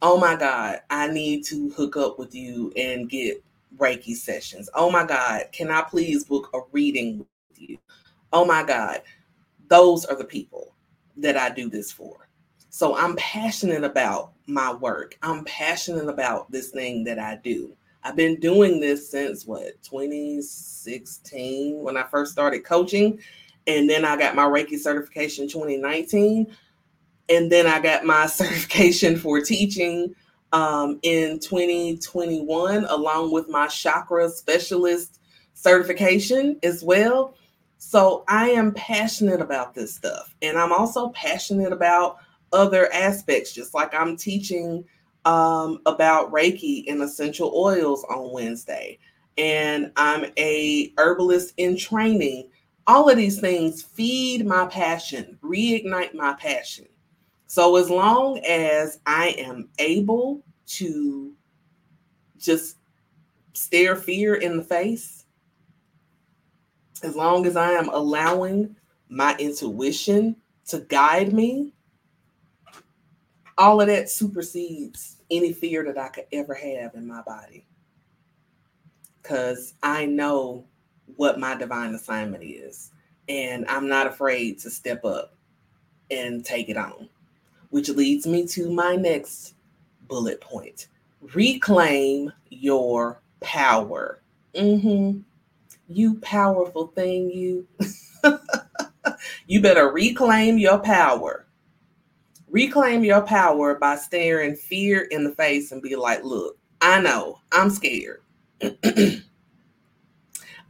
oh 0.02 0.20
my 0.20 0.36
God, 0.36 0.82
I 0.90 1.08
need 1.10 1.44
to 1.46 1.70
hook 1.72 1.98
up 1.98 2.20
with 2.20 2.34
you 2.36 2.72
and 2.78 3.10
get 3.10 3.44
Reiki 3.78 4.16
sessions. 4.16 4.70
Oh 4.76 4.92
my 4.92 5.06
God, 5.06 5.46
can 5.52 5.70
I 5.72 5.82
please 5.84 6.24
book 6.26 6.50
a 6.54 6.60
reading 6.72 7.20
with 7.20 7.62
you? 7.62 7.78
Oh 8.34 8.46
my 8.46 8.64
God, 8.64 9.02
those 9.70 10.06
are 10.06 10.18
the 10.18 10.26
people. 10.26 10.66
that 11.18 11.38
I 11.38 11.50
do 11.52 11.70
this 11.70 11.92
for. 11.92 12.28
So 12.70 12.96
I'm 12.98 13.16
passionate 13.18 13.84
about 13.84 14.34
my 14.48 14.74
work. 14.74 15.18
I'm 15.24 15.44
passionate 15.46 16.10
about 16.10 16.52
this 16.52 16.70
thing 16.72 17.04
that 17.06 17.20
I 17.20 17.38
do. 17.44 17.76
I've 18.04 18.16
been 18.16 18.40
doing 18.40 18.80
this 18.80 19.10
since 19.12 19.46
what 19.46 19.82
2016 19.84 21.84
when 21.84 21.98
I 21.98 22.04
first 22.04 22.32
started 22.34 22.64
coaching. 22.66 23.20
And 23.68 23.90
then 23.90 24.06
I 24.06 24.18
got 24.18 24.36
my 24.36 24.46
Reiki 24.46 24.78
certification 24.80 25.48
2019. 25.48 26.48
And 27.32 27.50
then 27.50 27.66
I 27.66 27.80
got 27.80 28.06
my 28.06 28.26
certification 28.28 29.18
for 29.18 29.40
teaching 29.42 30.14
um, 30.52 31.00
in 31.02 31.40
2021, 31.40 32.86
along 32.86 33.32
with 33.32 33.48
my 33.48 33.68
chakra 33.68 34.30
specialist 34.30 35.20
certification 35.54 36.60
as 36.62 36.84
well. 36.84 37.36
So 37.78 38.26
I 38.28 38.50
am 38.50 38.74
passionate 38.74 39.42
about 39.42 39.74
this 39.74 39.96
stuff. 39.96 40.36
And 40.42 40.58
I'm 40.58 40.74
also 40.74 41.10
passionate 41.10 41.72
about 41.72 42.18
other 42.52 42.92
aspects, 42.94 43.54
just 43.54 43.74
like 43.74 43.94
I'm 43.96 44.18
teaching 44.18 44.84
um, 45.24 45.80
about 45.86 46.32
Reiki 46.32 46.84
and 46.92 47.02
essential 47.02 47.54
oils 47.56 48.04
on 48.10 48.34
Wednesday. 48.34 49.00
And 49.38 49.92
I'm 49.96 50.26
a 50.38 50.94
herbalist 50.98 51.54
in 51.58 51.78
training. 51.78 52.50
All 52.88 53.10
of 53.10 53.16
these 53.16 53.40
things 53.40 53.82
feed 53.82 54.46
my 54.46 54.66
passion, 54.66 55.38
reignite 55.42 56.14
my 56.14 56.34
passion. 56.34 56.88
So 57.52 57.76
as 57.76 57.90
long 57.90 58.40
as 58.48 59.02
I 59.06 59.36
am 59.38 59.68
able 59.78 60.42
to 60.68 61.34
just 62.38 62.78
stare 63.52 63.98
fear 63.98 64.36
in 64.36 64.56
the 64.56 64.64
face, 64.64 65.26
as 67.04 67.14
long 67.14 67.46
as 67.46 67.58
I 67.58 67.72
am 67.72 67.90
allowing 67.90 68.74
my 69.10 69.36
intuition 69.38 70.38
to 70.68 70.80
guide 70.80 71.34
me, 71.34 71.74
all 73.58 73.82
of 73.82 73.88
that 73.88 74.10
supersedes 74.10 75.18
any 75.30 75.52
fear 75.52 75.84
that 75.84 75.98
I 75.98 76.08
could 76.08 76.28
ever 76.32 76.54
have 76.54 76.96
in 76.96 77.06
my 77.06 77.22
body. 77.22 77.68
Because 79.22 79.74
I 79.84 80.06
know 80.06 80.68
what 81.18 81.38
my 81.38 81.56
divine 81.56 81.96
assignment 81.96 82.46
is, 82.46 82.92
and 83.28 83.66
I'm 83.68 83.90
not 83.90 84.08
afraid 84.08 84.58
to 84.60 84.70
step 84.70 85.04
up 85.04 85.36
and 86.10 86.46
take 86.46 86.70
it 86.70 86.78
on. 86.78 87.10
Which 87.72 87.90
leads 87.90 88.28
me 88.28 88.46
to 88.48 88.72
my 88.72 88.96
next 88.96 89.56
bullet 90.08 90.40
point 90.42 90.88
reclaim 91.22 92.32
your 92.50 93.22
power. 93.40 94.22
Mm-hmm. 94.56 95.20
You 95.88 96.16
powerful 96.20 96.88
thing, 96.88 97.30
you. 97.32 97.68
you 99.48 99.62
better 99.62 99.90
reclaim 99.90 100.58
your 100.58 100.80
power. 100.80 101.46
Reclaim 102.50 103.04
your 103.04 103.22
power 103.22 103.76
by 103.76 103.96
staring 103.96 104.56
fear 104.56 105.04
in 105.12 105.24
the 105.24 105.32
face 105.32 105.72
and 105.72 105.82
be 105.82 105.96
like, 105.96 106.24
look, 106.24 106.58
I 106.82 107.02
know 107.02 107.40
I'm 107.52 107.70
scared. 107.70 108.22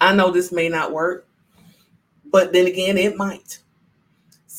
I 0.02 0.14
know 0.16 0.32
this 0.32 0.52
may 0.52 0.70
not 0.70 0.92
work, 0.92 1.28
but 2.26 2.54
then 2.54 2.68
again, 2.68 2.98
it 2.98 3.16
might. 3.18 3.60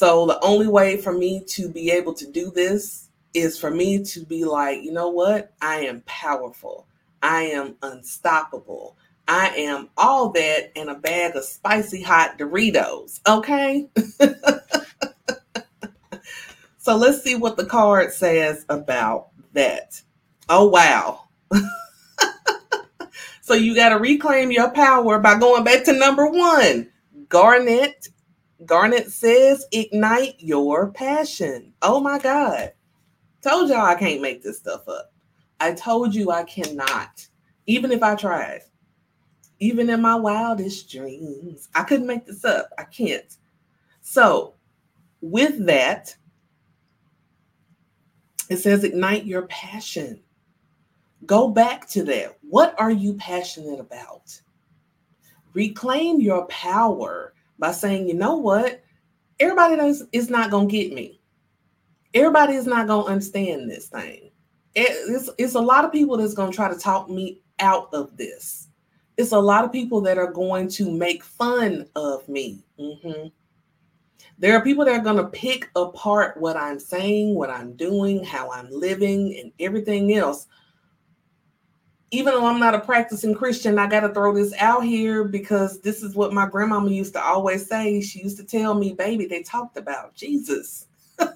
So 0.02 0.26
the 0.26 0.44
only 0.44 0.66
way 0.66 0.96
for 0.96 1.12
me 1.12 1.44
to 1.50 1.68
be 1.68 1.92
able 1.92 2.12
to 2.14 2.26
do 2.26 2.50
this 2.50 3.08
is 3.34 3.56
for 3.56 3.70
me 3.70 4.02
to 4.02 4.24
be 4.26 4.44
like, 4.44 4.82
you 4.82 4.90
know 4.90 5.10
what? 5.10 5.54
I 5.62 5.76
am 5.82 6.02
powerful. 6.06 6.88
I 7.22 7.42
am 7.42 7.76
unstoppable. 7.82 8.96
I 9.28 9.50
am 9.50 9.90
all 9.96 10.30
that 10.30 10.72
in 10.74 10.88
a 10.88 10.98
bag 10.98 11.36
of 11.36 11.44
spicy 11.44 12.02
hot 12.02 12.36
Doritos. 12.36 13.20
Okay. 13.28 13.88
So 16.78 16.96
let's 16.96 17.22
see 17.22 17.36
what 17.36 17.56
the 17.56 17.64
card 17.64 18.12
says 18.12 18.66
about 18.68 19.28
that. 19.52 20.02
Oh, 20.48 20.68
wow. 20.68 21.28
so 23.40 23.54
you 23.54 23.76
got 23.76 23.90
to 23.90 23.98
reclaim 23.98 24.50
your 24.50 24.68
power 24.72 25.20
by 25.20 25.38
going 25.38 25.62
back 25.62 25.84
to 25.84 25.92
number 25.92 26.26
one. 26.26 26.90
Garnet. 27.28 28.08
Garnet 28.66 29.10
says, 29.10 29.66
ignite 29.72 30.34
your 30.38 30.90
passion. 30.92 31.72
Oh 31.82 32.00
my 32.00 32.18
God. 32.18 32.72
Told 33.40 33.70
y'all 33.70 33.80
I 33.80 33.94
can't 33.94 34.22
make 34.22 34.42
this 34.42 34.58
stuff 34.58 34.88
up. 34.88 35.12
I 35.58 35.72
told 35.72 36.14
you 36.14 36.30
I 36.30 36.44
cannot, 36.44 37.26
even 37.66 37.92
if 37.92 38.02
I 38.02 38.14
tried. 38.14 38.62
Even 39.58 39.90
in 39.90 40.02
my 40.02 40.16
wildest 40.16 40.90
dreams, 40.90 41.68
I 41.74 41.84
couldn't 41.84 42.06
make 42.06 42.26
this 42.26 42.44
up. 42.44 42.70
I 42.78 42.84
can't. 42.84 43.36
So, 44.00 44.54
with 45.20 45.64
that, 45.66 46.14
it 48.48 48.56
says, 48.56 48.82
ignite 48.82 49.24
your 49.24 49.42
passion. 49.42 50.20
Go 51.26 51.48
back 51.48 51.88
to 51.90 52.02
that. 52.04 52.38
What 52.42 52.74
are 52.78 52.90
you 52.90 53.14
passionate 53.14 53.78
about? 53.78 54.40
Reclaim 55.54 56.20
your 56.20 56.46
power 56.46 57.34
by 57.62 57.70
saying, 57.70 58.08
you 58.08 58.14
know 58.14 58.34
what? 58.36 58.82
Everybody 59.38 59.76
is, 59.76 60.04
is 60.10 60.28
not 60.28 60.50
going 60.50 60.68
to 60.68 60.72
get 60.72 60.92
me. 60.92 61.20
Everybody 62.12 62.54
is 62.54 62.66
not 62.66 62.88
going 62.88 63.04
to 63.06 63.12
understand 63.12 63.70
this 63.70 63.86
thing. 63.86 64.32
it's, 64.74 65.30
it's 65.38 65.54
a 65.54 65.60
lot 65.60 65.84
of 65.84 65.92
people 65.92 66.16
that's 66.16 66.34
going 66.34 66.50
to 66.50 66.56
try 66.56 66.68
to 66.68 66.78
talk 66.78 67.08
me 67.08 67.40
out 67.60 67.88
of 67.94 68.16
this. 68.16 68.66
It's 69.16 69.30
a 69.30 69.38
lot 69.38 69.64
of 69.64 69.70
people 69.70 70.00
that 70.00 70.18
are 70.18 70.32
going 70.32 70.68
to 70.70 70.90
make 70.90 71.22
fun 71.22 71.86
of 71.94 72.28
me. 72.28 72.64
Mm-hmm. 72.80 73.28
There 74.38 74.56
are 74.56 74.64
people 74.64 74.84
that 74.84 74.98
are 74.98 75.04
going 75.04 75.18
to 75.18 75.28
pick 75.28 75.70
apart 75.76 76.36
what 76.38 76.56
I'm 76.56 76.80
saying, 76.80 77.36
what 77.36 77.48
I'm 77.48 77.76
doing, 77.76 78.24
how 78.24 78.50
I'm 78.50 78.68
living, 78.72 79.38
and 79.40 79.52
everything 79.60 80.14
else. 80.14 80.48
Even 82.12 82.34
though 82.34 82.46
I'm 82.46 82.60
not 82.60 82.74
a 82.74 82.78
practicing 82.78 83.34
Christian, 83.34 83.78
I 83.78 83.86
got 83.86 84.00
to 84.00 84.10
throw 84.10 84.34
this 84.34 84.54
out 84.58 84.84
here 84.84 85.24
because 85.24 85.80
this 85.80 86.02
is 86.02 86.14
what 86.14 86.32
my 86.32 86.46
grandmama 86.46 86.90
used 86.90 87.14
to 87.14 87.24
always 87.24 87.66
say. 87.66 88.02
She 88.02 88.20
used 88.20 88.36
to 88.36 88.44
tell 88.44 88.74
me, 88.74 88.92
baby, 88.92 89.26
they 89.26 89.42
talked 89.42 89.78
about 89.78 90.14
Jesus. 90.14 90.86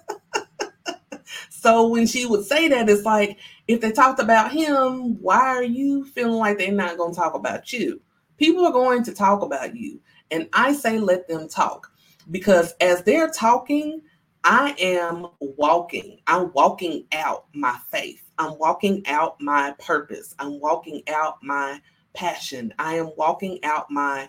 so 1.51 1.89
when 1.89 2.07
she 2.07 2.27
would 2.27 2.45
say 2.45 2.69
that, 2.69 2.91
it's 2.91 3.05
like, 3.05 3.39
if 3.67 3.81
they 3.81 3.91
talked 3.91 4.21
about 4.21 4.53
him, 4.53 5.21
why 5.23 5.41
are 5.41 5.65
you 5.65 6.05
feeling 6.05 6.39
like 6.39 6.59
they're 6.59 6.71
not 6.71 6.99
going 6.99 7.15
to 7.15 7.19
talk 7.19 7.35
about 7.35 7.73
you? 7.73 8.01
People 8.37 8.67
are 8.67 8.73
going 8.73 9.03
to 9.05 9.15
talk 9.15 9.41
about 9.43 9.75
you. 9.75 9.99
And 10.31 10.47
I 10.53 10.75
say, 10.75 10.99
let 10.99 11.27
them 11.27 11.49
talk 11.49 11.91
because 12.31 12.75
as 12.81 13.03
they're 13.03 13.31
talking, 13.31 14.03
I 14.49 14.77
am 14.79 15.27
walking. 15.41 16.21
I'm 16.29 16.53
walking 16.53 17.07
out 17.11 17.47
my 17.53 17.77
faith. 17.91 18.31
I'm 18.39 18.57
walking 18.61 19.05
out 19.09 19.41
my 19.41 19.75
purpose. 19.81 20.37
I'm 20.39 20.61
walking 20.61 21.03
out 21.09 21.43
my 21.43 21.81
passion. 22.15 22.73
I 22.79 22.95
am 22.95 23.11
walking 23.17 23.59
out 23.65 23.91
my 23.91 24.29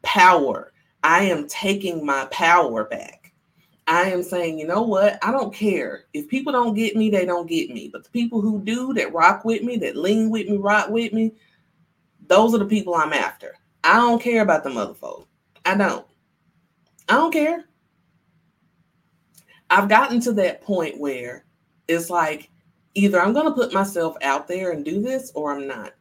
power. 0.00 0.72
I 1.04 1.24
am 1.24 1.46
taking 1.48 2.06
my 2.06 2.24
power 2.30 2.84
back. 2.84 3.34
I 3.86 4.04
am 4.04 4.22
saying, 4.22 4.58
you 4.58 4.66
know 4.66 4.80
what? 4.80 5.18
I 5.22 5.30
don't 5.30 5.52
care. 5.52 6.04
If 6.14 6.28
people 6.28 6.54
don't 6.54 6.72
get 6.72 6.96
me, 6.96 7.10
they 7.10 7.26
don't 7.26 7.46
get 7.46 7.68
me. 7.68 7.90
But 7.92 8.04
the 8.04 8.10
people 8.10 8.40
who 8.40 8.58
do, 8.58 8.94
that 8.94 9.12
rock 9.12 9.44
with 9.44 9.62
me, 9.62 9.76
that 9.76 9.96
lean 9.96 10.30
with 10.30 10.48
me, 10.48 10.56
rock 10.56 10.88
with 10.88 11.12
me, 11.12 11.34
those 12.26 12.54
are 12.54 12.58
the 12.58 12.64
people 12.64 12.94
I'm 12.94 13.12
after. 13.12 13.54
I 13.84 13.96
don't 13.96 14.22
care 14.22 14.40
about 14.40 14.64
the 14.64 14.70
mother 14.70 14.94
folk. 14.94 15.28
I 15.66 15.76
don't. 15.76 16.06
I 17.10 17.16
don't 17.16 17.32
care. 17.32 17.66
I've 19.72 19.88
gotten 19.88 20.20
to 20.20 20.32
that 20.34 20.60
point 20.60 21.00
where 21.00 21.46
it's 21.88 22.10
like 22.10 22.50
either 22.94 23.18
I'm 23.18 23.32
going 23.32 23.46
to 23.46 23.54
put 23.54 23.72
myself 23.72 24.16
out 24.20 24.46
there 24.46 24.70
and 24.70 24.84
do 24.84 25.00
this 25.00 25.32
or 25.34 25.52
I'm 25.52 25.66
not. 25.66 25.94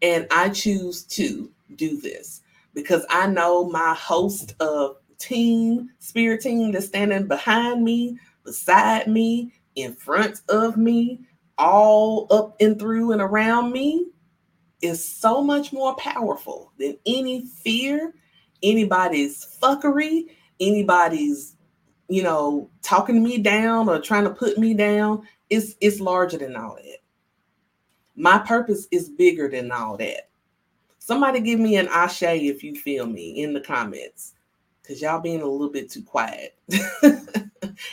And 0.00 0.28
I 0.30 0.50
choose 0.50 1.02
to 1.04 1.50
do 1.74 2.00
this 2.00 2.42
because 2.72 3.04
I 3.10 3.26
know 3.26 3.68
my 3.68 3.94
host 3.94 4.54
of 4.60 4.98
team, 5.18 5.90
spirit 5.98 6.42
team 6.42 6.70
that's 6.70 6.86
standing 6.86 7.26
behind 7.26 7.82
me, 7.82 8.16
beside 8.44 9.08
me, 9.08 9.52
in 9.74 9.94
front 9.94 10.42
of 10.48 10.76
me, 10.76 11.20
all 11.58 12.28
up 12.30 12.54
and 12.60 12.78
through 12.78 13.10
and 13.10 13.20
around 13.20 13.72
me 13.72 14.06
is 14.82 15.04
so 15.04 15.42
much 15.42 15.72
more 15.72 15.96
powerful 15.96 16.72
than 16.78 16.96
any 17.06 17.44
fear 17.46 18.14
anybody's 18.64 19.58
fuckery, 19.62 20.24
anybody's, 20.58 21.56
you 22.08 22.22
know, 22.22 22.70
talking 22.82 23.22
me 23.22 23.38
down 23.38 23.88
or 23.88 24.00
trying 24.00 24.24
to 24.24 24.30
put 24.30 24.58
me 24.58 24.74
down. 24.74 25.26
It's 25.50 25.74
it's 25.80 26.00
larger 26.00 26.38
than 26.38 26.56
all 26.56 26.76
that. 26.76 26.98
My 28.16 28.38
purpose 28.38 28.86
is 28.90 29.08
bigger 29.08 29.48
than 29.48 29.72
all 29.72 29.96
that. 29.96 30.28
Somebody 30.98 31.40
give 31.40 31.60
me 31.60 31.76
an 31.76 31.88
ashe 31.88 32.22
if 32.22 32.62
you 32.64 32.74
feel 32.74 33.06
me 33.06 33.42
in 33.42 33.52
the 33.52 33.60
comments. 33.60 34.34
Cause 34.86 35.00
y'all 35.00 35.20
being 35.20 35.40
a 35.40 35.46
little 35.46 35.70
bit 35.70 35.90
too 35.90 36.02
quiet. 36.02 36.56
and 37.02 37.22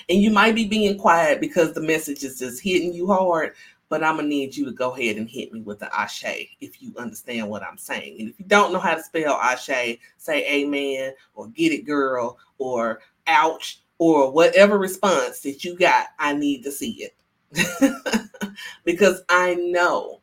you 0.07 0.29
might 0.29 0.55
be 0.55 0.65
being 0.65 0.97
quiet 0.97 1.39
because 1.39 1.71
the 1.71 1.81
message 1.81 2.23
is 2.23 2.37
just 2.37 2.61
hitting 2.61 2.93
you 2.93 3.07
hard 3.07 3.53
but 3.91 4.05
I'm 4.05 4.15
gonna 4.15 4.29
need 4.29 4.55
you 4.55 4.63
to 4.63 4.71
go 4.71 4.95
ahead 4.95 5.17
and 5.17 5.29
hit 5.29 5.51
me 5.51 5.59
with 5.59 5.79
the 5.79 5.93
ashe 5.93 6.23
if 6.61 6.81
you 6.81 6.93
understand 6.97 7.49
what 7.49 7.61
I'm 7.61 7.77
saying. 7.77 8.21
And 8.21 8.29
if 8.29 8.39
you 8.39 8.45
don't 8.45 8.71
know 8.71 8.79
how 8.79 8.95
to 8.95 9.03
spell 9.03 9.33
ashe, 9.33 9.97
say 10.15 10.49
amen 10.49 11.11
or 11.35 11.49
get 11.49 11.73
it 11.73 11.85
girl 11.85 12.39
or 12.57 13.01
ouch 13.27 13.81
or 14.01 14.31
whatever 14.31 14.79
response 14.79 15.41
that 15.41 15.63
you 15.63 15.77
got, 15.77 16.07
I 16.17 16.33
need 16.33 16.63
to 16.63 16.71
see 16.71 17.07
it. 17.53 18.31
because 18.83 19.21
I 19.29 19.53
know 19.53 20.21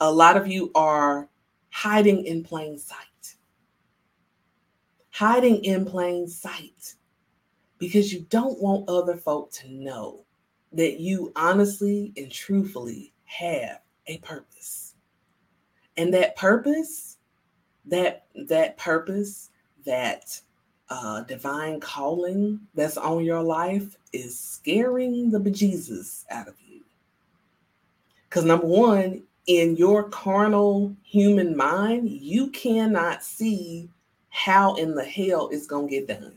a 0.00 0.10
lot 0.10 0.36
of 0.36 0.48
you 0.48 0.72
are 0.74 1.28
hiding 1.70 2.26
in 2.26 2.42
plain 2.42 2.80
sight. 2.80 3.36
Hiding 5.10 5.64
in 5.64 5.84
plain 5.84 6.26
sight 6.26 6.94
because 7.78 8.12
you 8.12 8.26
don't 8.28 8.60
want 8.60 8.88
other 8.88 9.16
folk 9.16 9.52
to 9.52 9.70
know 9.70 10.24
that 10.72 10.98
you 10.98 11.30
honestly 11.36 12.12
and 12.16 12.28
truthfully 12.28 13.14
have 13.26 13.82
a 14.08 14.18
purpose. 14.18 14.96
And 15.96 16.12
that 16.12 16.34
purpose, 16.34 17.18
that 17.84 18.24
that 18.48 18.76
purpose, 18.78 19.50
that 19.84 20.40
uh, 20.92 21.22
divine 21.22 21.80
calling 21.80 22.60
that's 22.74 22.98
on 22.98 23.24
your 23.24 23.42
life 23.42 23.96
is 24.12 24.38
scaring 24.38 25.30
the 25.30 25.40
bejesus 25.40 26.24
out 26.30 26.46
of 26.46 26.54
you. 26.68 26.82
Because 28.28 28.44
number 28.44 28.66
one, 28.66 29.22
in 29.46 29.74
your 29.76 30.04
carnal 30.10 30.94
human 31.02 31.56
mind, 31.56 32.10
you 32.10 32.50
cannot 32.50 33.24
see 33.24 33.88
how 34.28 34.74
in 34.74 34.94
the 34.94 35.04
hell 35.04 35.48
it's 35.50 35.66
going 35.66 35.88
to 35.88 35.90
get 35.90 36.08
done. 36.08 36.34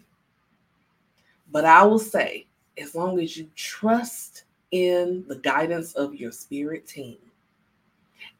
But 1.51 1.65
I 1.65 1.83
will 1.83 1.99
say, 1.99 2.45
as 2.77 2.95
long 2.95 3.19
as 3.19 3.35
you 3.35 3.49
trust 3.55 4.45
in 4.71 5.25
the 5.27 5.35
guidance 5.35 5.93
of 5.95 6.15
your 6.15 6.31
spirit 6.31 6.87
team, 6.87 7.17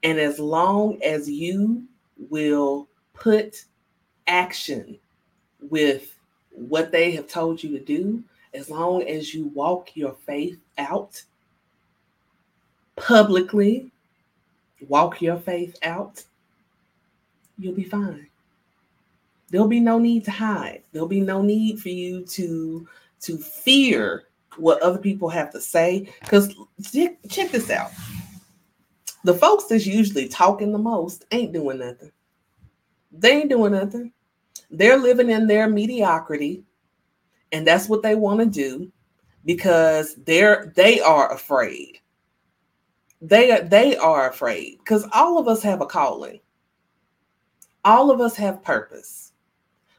and 0.04 0.18
as 0.18 0.40
long 0.40 0.98
as 1.04 1.30
you 1.30 1.84
will 2.30 2.88
put 3.14 3.66
action 4.28 4.98
with 5.70 6.16
what 6.52 6.92
they 6.92 7.12
have 7.12 7.28
told 7.28 7.62
you 7.64 7.78
to 7.78 7.84
do, 7.84 8.24
as 8.54 8.70
long 8.70 9.04
as 9.04 9.34
you 9.34 9.48
walk 9.48 9.96
your 9.96 10.14
faith 10.26 10.60
out 10.78 11.22
publicly, 12.96 13.92
walk 14.88 15.22
your 15.22 15.38
faith 15.38 15.78
out, 15.84 16.24
you'll 17.58 17.74
be 17.74 17.84
fine. 17.84 18.28
There'll 19.50 19.68
be 19.68 19.80
no 19.80 20.00
need 20.00 20.26
to 20.26 20.32
hide. 20.32 20.84
There'll 20.92 21.08
be 21.08 21.22
no 21.22 21.42
need 21.42 21.80
for 21.80 21.90
you 21.90 22.26
to 22.26 22.88
to 23.22 23.38
fear 23.38 24.24
what 24.58 24.82
other 24.82 24.98
people 24.98 25.30
have 25.30 25.52
to 25.52 25.62
say. 25.62 26.10
Because 26.22 26.54
check, 26.92 27.18
check 27.30 27.52
this 27.52 27.70
out. 27.70 27.92
The 29.24 29.34
folks 29.34 29.66
that's 29.66 29.86
usually 29.86 30.28
talking 30.28 30.72
the 30.72 30.78
most 30.78 31.26
ain't 31.32 31.54
doing 31.54 31.80
nothing. 31.80 32.12
They 33.12 33.42
ain't 33.42 33.50
doing 33.50 33.72
nothing. 33.72 34.12
They're 34.70 34.98
living 34.98 35.30
in 35.30 35.48
their 35.48 35.70
mediocrity, 35.70 36.64
and 37.52 37.66
that's 37.66 37.88
what 37.90 38.04
they 38.04 38.16
want 38.16 38.40
to 38.40 38.46
do 38.46 38.92
because 39.46 40.16
they're 40.26 40.74
they 40.76 41.00
are 41.00 41.32
afraid. 41.32 42.00
They 43.22 43.52
are 43.52 43.62
they 43.62 43.96
are 43.98 44.30
afraid 44.30 44.80
because 44.80 45.08
all 45.14 45.38
of 45.38 45.48
us 45.48 45.62
have 45.64 45.82
a 45.82 45.86
calling. 45.86 46.40
All 47.84 48.10
of 48.12 48.20
us 48.20 48.36
have 48.36 48.64
purpose. 48.64 49.34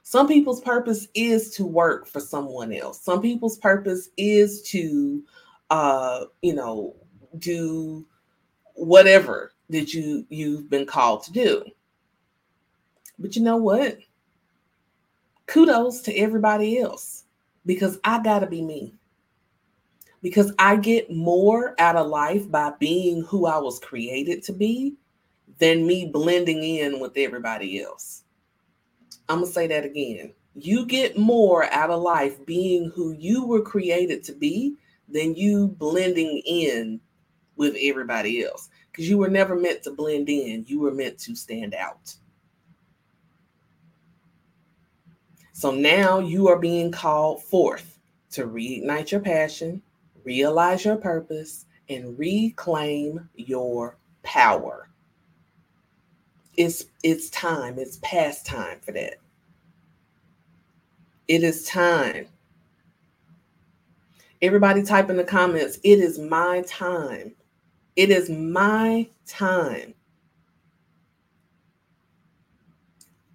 Some 0.02 0.28
people's 0.28 0.60
purpose 0.60 1.08
is 1.14 1.50
to 1.56 1.64
work 1.64 2.06
for 2.06 2.20
someone 2.20 2.72
else. 2.72 3.00
Some 3.00 3.20
people's 3.20 3.58
purpose 3.58 4.08
is 4.16 4.62
to 4.62 5.24
uh, 5.70 6.24
you 6.42 6.54
know, 6.54 6.94
do 7.38 8.06
whatever 8.74 9.52
that 9.70 9.92
you 9.94 10.26
you've 10.28 10.70
been 10.70 10.86
called 10.86 11.22
to 11.24 11.32
do. 11.32 11.64
But 13.18 13.36
you 13.36 13.42
know 13.42 13.56
what? 13.56 13.98
Kudos 15.46 16.00
to 16.02 16.16
everybody 16.16 16.78
else 16.78 17.24
because 17.64 17.98
I 18.04 18.22
got 18.22 18.40
to 18.40 18.46
be 18.46 18.62
me. 18.62 18.94
Because 20.22 20.52
I 20.58 20.76
get 20.76 21.10
more 21.10 21.74
out 21.78 21.96
of 21.96 22.08
life 22.08 22.50
by 22.50 22.72
being 22.80 23.22
who 23.22 23.46
I 23.46 23.58
was 23.58 23.78
created 23.78 24.42
to 24.44 24.52
be 24.52 24.94
than 25.58 25.86
me 25.86 26.06
blending 26.06 26.62
in 26.64 27.00
with 27.00 27.12
everybody 27.16 27.82
else. 27.82 28.22
I'm 29.28 29.40
going 29.40 29.48
to 29.48 29.52
say 29.52 29.66
that 29.68 29.84
again. 29.84 30.32
You 30.54 30.86
get 30.86 31.18
more 31.18 31.64
out 31.72 31.90
of 31.90 32.02
life 32.02 32.44
being 32.46 32.90
who 32.90 33.12
you 33.12 33.46
were 33.46 33.62
created 33.62 34.24
to 34.24 34.32
be 34.32 34.76
than 35.08 35.34
you 35.34 35.68
blending 35.68 36.42
in 36.46 37.00
with 37.56 37.76
everybody 37.80 38.44
else. 38.44 38.68
Because 38.90 39.08
you 39.08 39.18
were 39.18 39.28
never 39.28 39.54
meant 39.54 39.82
to 39.82 39.90
blend 39.90 40.28
in, 40.28 40.64
you 40.66 40.80
were 40.80 40.94
meant 40.94 41.18
to 41.20 41.34
stand 41.34 41.74
out. 41.74 42.14
So 45.56 45.70
now 45.70 46.18
you 46.18 46.48
are 46.48 46.58
being 46.58 46.92
called 46.92 47.42
forth 47.42 47.98
to 48.32 48.46
reignite 48.46 49.10
your 49.10 49.22
passion, 49.22 49.80
realize 50.22 50.84
your 50.84 50.96
purpose, 50.96 51.64
and 51.88 52.18
reclaim 52.18 53.26
your 53.36 53.96
power. 54.22 54.90
It's 56.58 56.84
it's 57.02 57.30
time. 57.30 57.78
It's 57.78 57.98
past 58.02 58.44
time 58.44 58.80
for 58.80 58.92
that. 58.92 59.14
It 61.26 61.42
is 61.42 61.64
time. 61.64 62.26
Everybody 64.42 64.82
type 64.82 65.08
in 65.08 65.16
the 65.16 65.24
comments, 65.24 65.78
it 65.82 66.00
is 66.00 66.18
my 66.18 66.64
time. 66.66 67.32
It 67.96 68.10
is 68.10 68.28
my 68.28 69.08
time. 69.26 69.94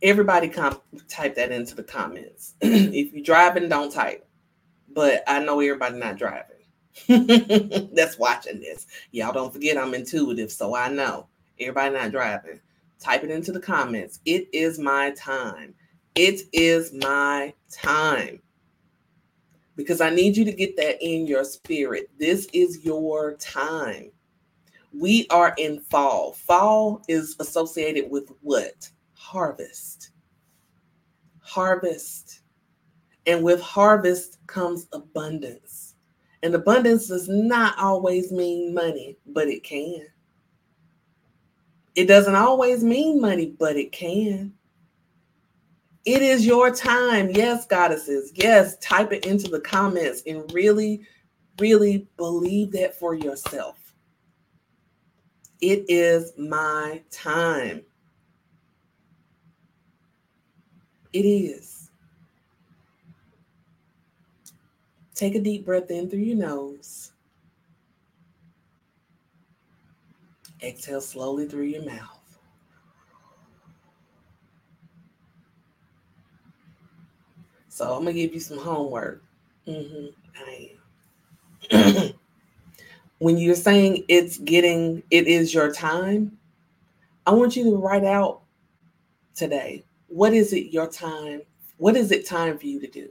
Everybody 0.02 0.50
com- 0.50 0.82
type 1.08 1.36
that 1.36 1.52
into 1.52 1.76
the 1.76 1.84
comments. 1.84 2.56
if 2.62 3.14
you're 3.14 3.24
driving, 3.24 3.70
don't 3.70 3.92
type. 3.92 4.28
But 4.94 5.24
I 5.28 5.40
know 5.40 5.60
everybody 5.60 5.98
not 5.98 6.18
driving. 6.18 6.58
That's 7.94 8.18
watching 8.18 8.60
this. 8.60 8.88
Y'all 9.12 9.34
don't 9.34 9.54
forget 9.54 9.78
I'm 9.78 9.94
intuitive, 9.94 10.52
so 10.52 10.76
I 10.76 10.90
know 10.90 11.28
everybody 11.60 11.94
not 11.94 12.12
driving. 12.12 12.60
Type 13.00 13.24
it 13.24 13.32
into 13.32 13.52
the 13.52 13.60
comments. 13.60 14.20
It 14.26 14.48
is 14.54 14.78
my 14.78 15.12
time. 15.12 15.74
It 16.16 16.42
is 16.54 16.94
my 16.94 17.54
time. 17.72 18.42
Because 19.76 20.02
I 20.02 20.10
need 20.10 20.36
you 20.36 20.46
to 20.46 20.52
get 20.52 20.76
that 20.78 21.02
in 21.02 21.26
your 21.26 21.46
spirit. 21.46 22.10
This 22.20 22.48
is 22.54 22.84
your 22.84 23.36
time. 23.36 24.12
We 24.94 25.26
are 25.30 25.54
in 25.58 25.80
fall. 25.80 26.34
Fall 26.34 27.02
is 27.08 27.38
associated 27.40 28.12
with 28.12 28.32
what? 28.42 28.90
Harvest. 29.32 30.12
Harvest. 31.40 32.42
And 33.26 33.44
with 33.44 33.62
harvest 33.62 34.40
comes 34.48 34.88
abundance. 34.92 35.96
And 36.44 36.54
abundance 36.54 37.08
does 37.08 37.30
not 37.30 37.78
always 37.78 38.32
mean 38.34 38.74
money, 38.74 39.18
but 39.28 39.48
it 39.48 39.64
can. 39.64 40.06
It 41.96 42.08
doesn't 42.08 42.36
always 42.36 42.84
mean 42.84 43.22
money, 43.22 43.54
but 43.58 43.78
it 43.78 43.94
can. 43.94 44.54
It 46.04 46.22
is 46.22 46.46
your 46.46 46.74
time. 46.74 47.30
Yes, 47.30 47.66
goddesses. 47.66 48.34
Yes, 48.36 48.78
type 48.80 49.14
it 49.14 49.26
into 49.26 49.50
the 49.50 49.62
comments 49.62 50.24
and 50.28 50.52
really, 50.52 51.04
really 51.58 52.10
believe 52.18 52.72
that 52.74 53.00
for 53.00 53.14
yourself. 53.14 53.78
It 55.62 55.86
is 55.88 56.34
my 56.38 57.02
time. 57.12 57.84
It 61.14 61.26
is. 61.26 61.90
Take 65.14 65.36
a 65.36 65.40
deep 65.40 65.66
breath 65.66 65.92
in 65.92 66.10
through 66.10 66.20
your 66.20 66.38
nose. 66.38 67.12
Exhale 70.64 71.02
slowly 71.02 71.48
through 71.48 71.66
your 71.66 71.86
mouth. 71.86 72.40
So 77.68 77.94
I'm 77.94 78.04
gonna 78.04 78.14
give 78.14 78.34
you 78.34 78.40
some 78.40 78.58
homework. 78.58 79.24
Mm-hmm, 79.68 80.08
I 80.38 80.72
am. 81.72 82.14
when 83.20 83.38
you're 83.38 83.56
saying 83.56 84.06
it's 84.08 84.38
getting, 84.38 85.04
it 85.12 85.28
is 85.28 85.54
your 85.54 85.72
time, 85.74 86.38
I 87.26 87.32
want 87.32 87.56
you 87.56 87.64
to 87.66 87.76
write 87.78 88.04
out 88.04 88.42
today 89.36 89.84
what 90.12 90.34
is 90.34 90.52
it 90.52 90.74
your 90.74 90.88
time? 90.88 91.42
What 91.78 91.96
is 91.96 92.12
it 92.12 92.28
time 92.28 92.58
for 92.58 92.68
you 92.68 92.80
to 92.82 92.88
do? 92.88 93.10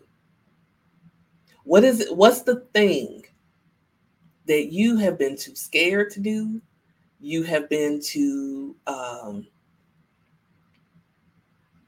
What 1.65 1.83
is 1.83 2.01
it? 2.01 2.15
What's 2.15 2.43
the 2.43 2.67
thing 2.75 3.25
that 4.47 4.73
you 4.73 4.97
have 4.99 5.19
been 5.19 5.37
too 5.37 5.55
scared 5.55 6.11
to 6.11 6.21
do? 6.21 6.61
You 7.19 7.43
have 7.45 7.69
been 7.69 8.01
too 8.01 8.77
um, 8.87 9.47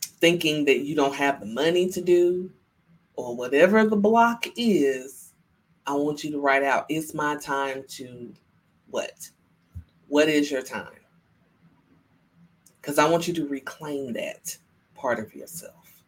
thinking 0.03 0.65
that 0.65 0.81
you 0.81 0.95
don't 0.95 1.15
have 1.15 1.41
the 1.41 1.47
money 1.47 1.89
to 1.91 2.01
do, 2.01 2.51
or 3.15 3.37
whatever 3.37 3.85
the 3.85 3.97
block 3.97 4.47
is. 4.57 5.35
I 5.87 5.95
want 5.95 6.25
you 6.25 6.31
to 6.31 6.41
write 6.41 6.63
out, 6.63 6.87
it's 6.89 7.13
my 7.13 7.37
time 7.37 7.85
to 7.89 8.33
what? 8.91 9.29
What 10.09 10.29
is 10.29 10.51
your 10.51 10.63
time? 10.63 11.01
Because 12.81 12.99
I 12.99 13.09
want 13.09 13.27
you 13.27 13.35
to 13.35 13.49
reclaim 13.49 14.13
that 14.13 14.57
part 15.03 15.19
of 15.19 15.35
yourself. 15.35 16.05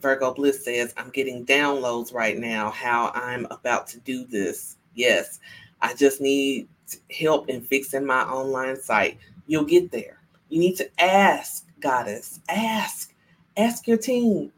Virgo 0.00 0.32
Bliss 0.32 0.64
says, 0.64 0.94
I'm 0.96 1.10
getting 1.10 1.44
downloads 1.44 2.14
right 2.14 2.38
now 2.38 2.70
how 2.70 3.10
I'm 3.14 3.46
about 3.50 3.88
to 3.88 3.98
do 4.00 4.24
this. 4.24 4.76
Yes, 4.94 5.40
I 5.82 5.94
just 5.94 6.20
need 6.20 6.68
help 7.10 7.48
in 7.48 7.62
fixing 7.62 8.06
my 8.06 8.22
online 8.22 8.80
site. 8.80 9.18
You'll 9.48 9.64
get 9.64 9.90
there. 9.90 10.20
You 10.50 10.60
need 10.60 10.76
to 10.76 10.88
ask, 11.02 11.66
Goddess, 11.80 12.40
ask, 12.48 13.12
ask 13.56 13.88
your 13.88 13.98
team. 13.98 14.52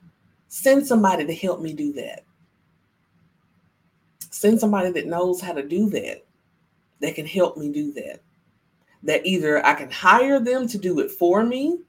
Send 0.48 0.86
somebody 0.86 1.24
to 1.24 1.34
help 1.34 1.60
me 1.60 1.72
do 1.72 1.92
that. 1.94 2.24
Send 4.30 4.60
somebody 4.60 4.90
that 4.92 5.06
knows 5.06 5.40
how 5.40 5.54
to 5.54 5.66
do 5.66 5.88
that, 5.90 6.24
that 7.00 7.14
can 7.14 7.26
help 7.26 7.56
me 7.56 7.72
do 7.72 7.92
that. 7.94 8.20
That 9.02 9.24
either 9.24 9.64
I 9.64 9.72
can 9.72 9.90
hire 9.90 10.38
them 10.38 10.68
to 10.68 10.76
do 10.76 11.00
it 11.00 11.10
for 11.10 11.44
me 11.44 11.80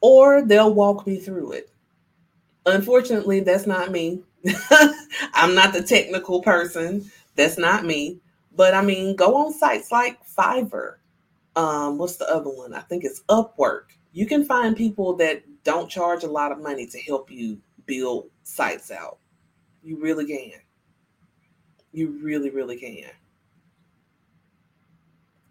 or 0.00 0.42
they'll 0.42 0.74
walk 0.74 1.06
me 1.06 1.18
through 1.18 1.52
it. 1.52 1.70
Unfortunately, 2.66 3.40
that's 3.40 3.66
not 3.66 3.90
me. 3.90 4.22
I'm 5.34 5.54
not 5.54 5.72
the 5.72 5.82
technical 5.82 6.42
person. 6.42 7.10
That's 7.36 7.58
not 7.58 7.84
me. 7.84 8.20
But 8.54 8.74
I 8.74 8.82
mean, 8.82 9.16
go 9.16 9.36
on 9.36 9.52
sites 9.52 9.92
like 9.92 10.18
Fiverr. 10.26 10.96
Um, 11.56 11.98
what's 11.98 12.16
the 12.16 12.28
other 12.28 12.50
one? 12.50 12.74
I 12.74 12.80
think 12.80 13.04
it's 13.04 13.22
Upwork. 13.28 13.84
You 14.12 14.26
can 14.26 14.44
find 14.44 14.76
people 14.76 15.14
that 15.16 15.42
don't 15.64 15.90
charge 15.90 16.24
a 16.24 16.30
lot 16.30 16.52
of 16.52 16.60
money 16.60 16.86
to 16.86 17.00
help 17.00 17.30
you 17.30 17.58
build 17.86 18.30
sites 18.42 18.90
out. 18.90 19.18
You 19.82 19.98
really 20.00 20.26
can. 20.26 20.60
You 21.92 22.18
really, 22.22 22.50
really 22.50 22.76
can. 22.76 23.10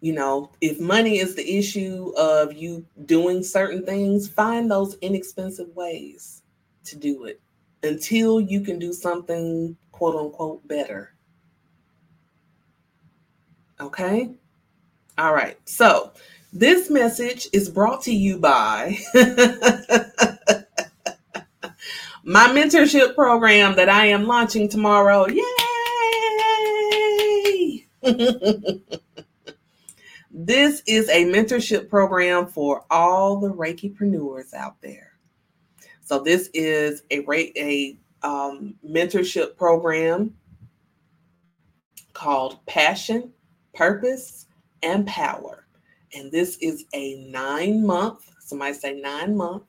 You 0.00 0.14
know, 0.14 0.50
if 0.62 0.80
money 0.80 1.18
is 1.18 1.34
the 1.34 1.58
issue 1.58 2.12
of 2.16 2.54
you 2.54 2.86
doing 3.04 3.42
certain 3.42 3.84
things, 3.84 4.28
find 4.28 4.70
those 4.70 4.96
inexpensive 5.02 5.68
ways 5.76 6.42
to 6.84 6.96
do 6.96 7.24
it 7.24 7.40
until 7.82 8.40
you 8.40 8.62
can 8.62 8.78
do 8.78 8.92
something 8.94 9.76
quote 9.92 10.16
unquote 10.16 10.66
better. 10.66 11.12
Okay? 13.78 14.30
All 15.18 15.34
right. 15.34 15.58
So, 15.68 16.12
this 16.52 16.88
message 16.90 17.46
is 17.52 17.68
brought 17.68 18.02
to 18.04 18.14
you 18.14 18.38
by 18.38 18.96
my 22.24 22.48
mentorship 22.48 23.14
program 23.14 23.76
that 23.76 23.88
I 23.90 24.06
am 24.06 24.26
launching 24.26 24.68
tomorrow. 24.68 25.26
Yay! 25.28 25.44
this 30.30 30.82
is 30.86 31.08
a 31.08 31.24
mentorship 31.24 31.88
program 31.88 32.46
for 32.46 32.84
all 32.90 33.40
the 33.40 33.52
Reikipreneurs 33.52 34.54
out 34.54 34.80
there. 34.80 35.12
So 36.02 36.18
this 36.20 36.50
is 36.54 37.02
a 37.10 37.24
a 37.28 37.98
um, 38.22 38.74
mentorship 38.86 39.56
program 39.56 40.34
called 42.12 42.64
Passion, 42.66 43.32
Purpose, 43.74 44.46
and 44.82 45.06
Power. 45.06 45.66
And 46.14 46.30
this 46.30 46.56
is 46.58 46.84
a 46.92 47.24
nine 47.30 47.86
month, 47.86 48.30
somebody 48.40 48.74
say 48.74 49.00
nine 49.00 49.36
month, 49.36 49.64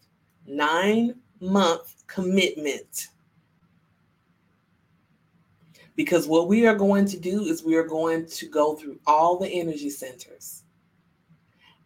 nine 0.46 1.16
month 1.40 1.96
commitment. 2.08 3.08
Because 5.96 6.28
what 6.28 6.48
we 6.48 6.66
are 6.68 6.76
going 6.76 7.06
to 7.08 7.20
do 7.20 7.44
is 7.44 7.64
we 7.64 7.76
are 7.76 7.88
going 7.88 8.26
to 8.26 8.46
go 8.48 8.76
through 8.76 9.00
all 9.06 9.38
the 9.38 9.48
energy 9.48 9.90
centers 9.90 10.64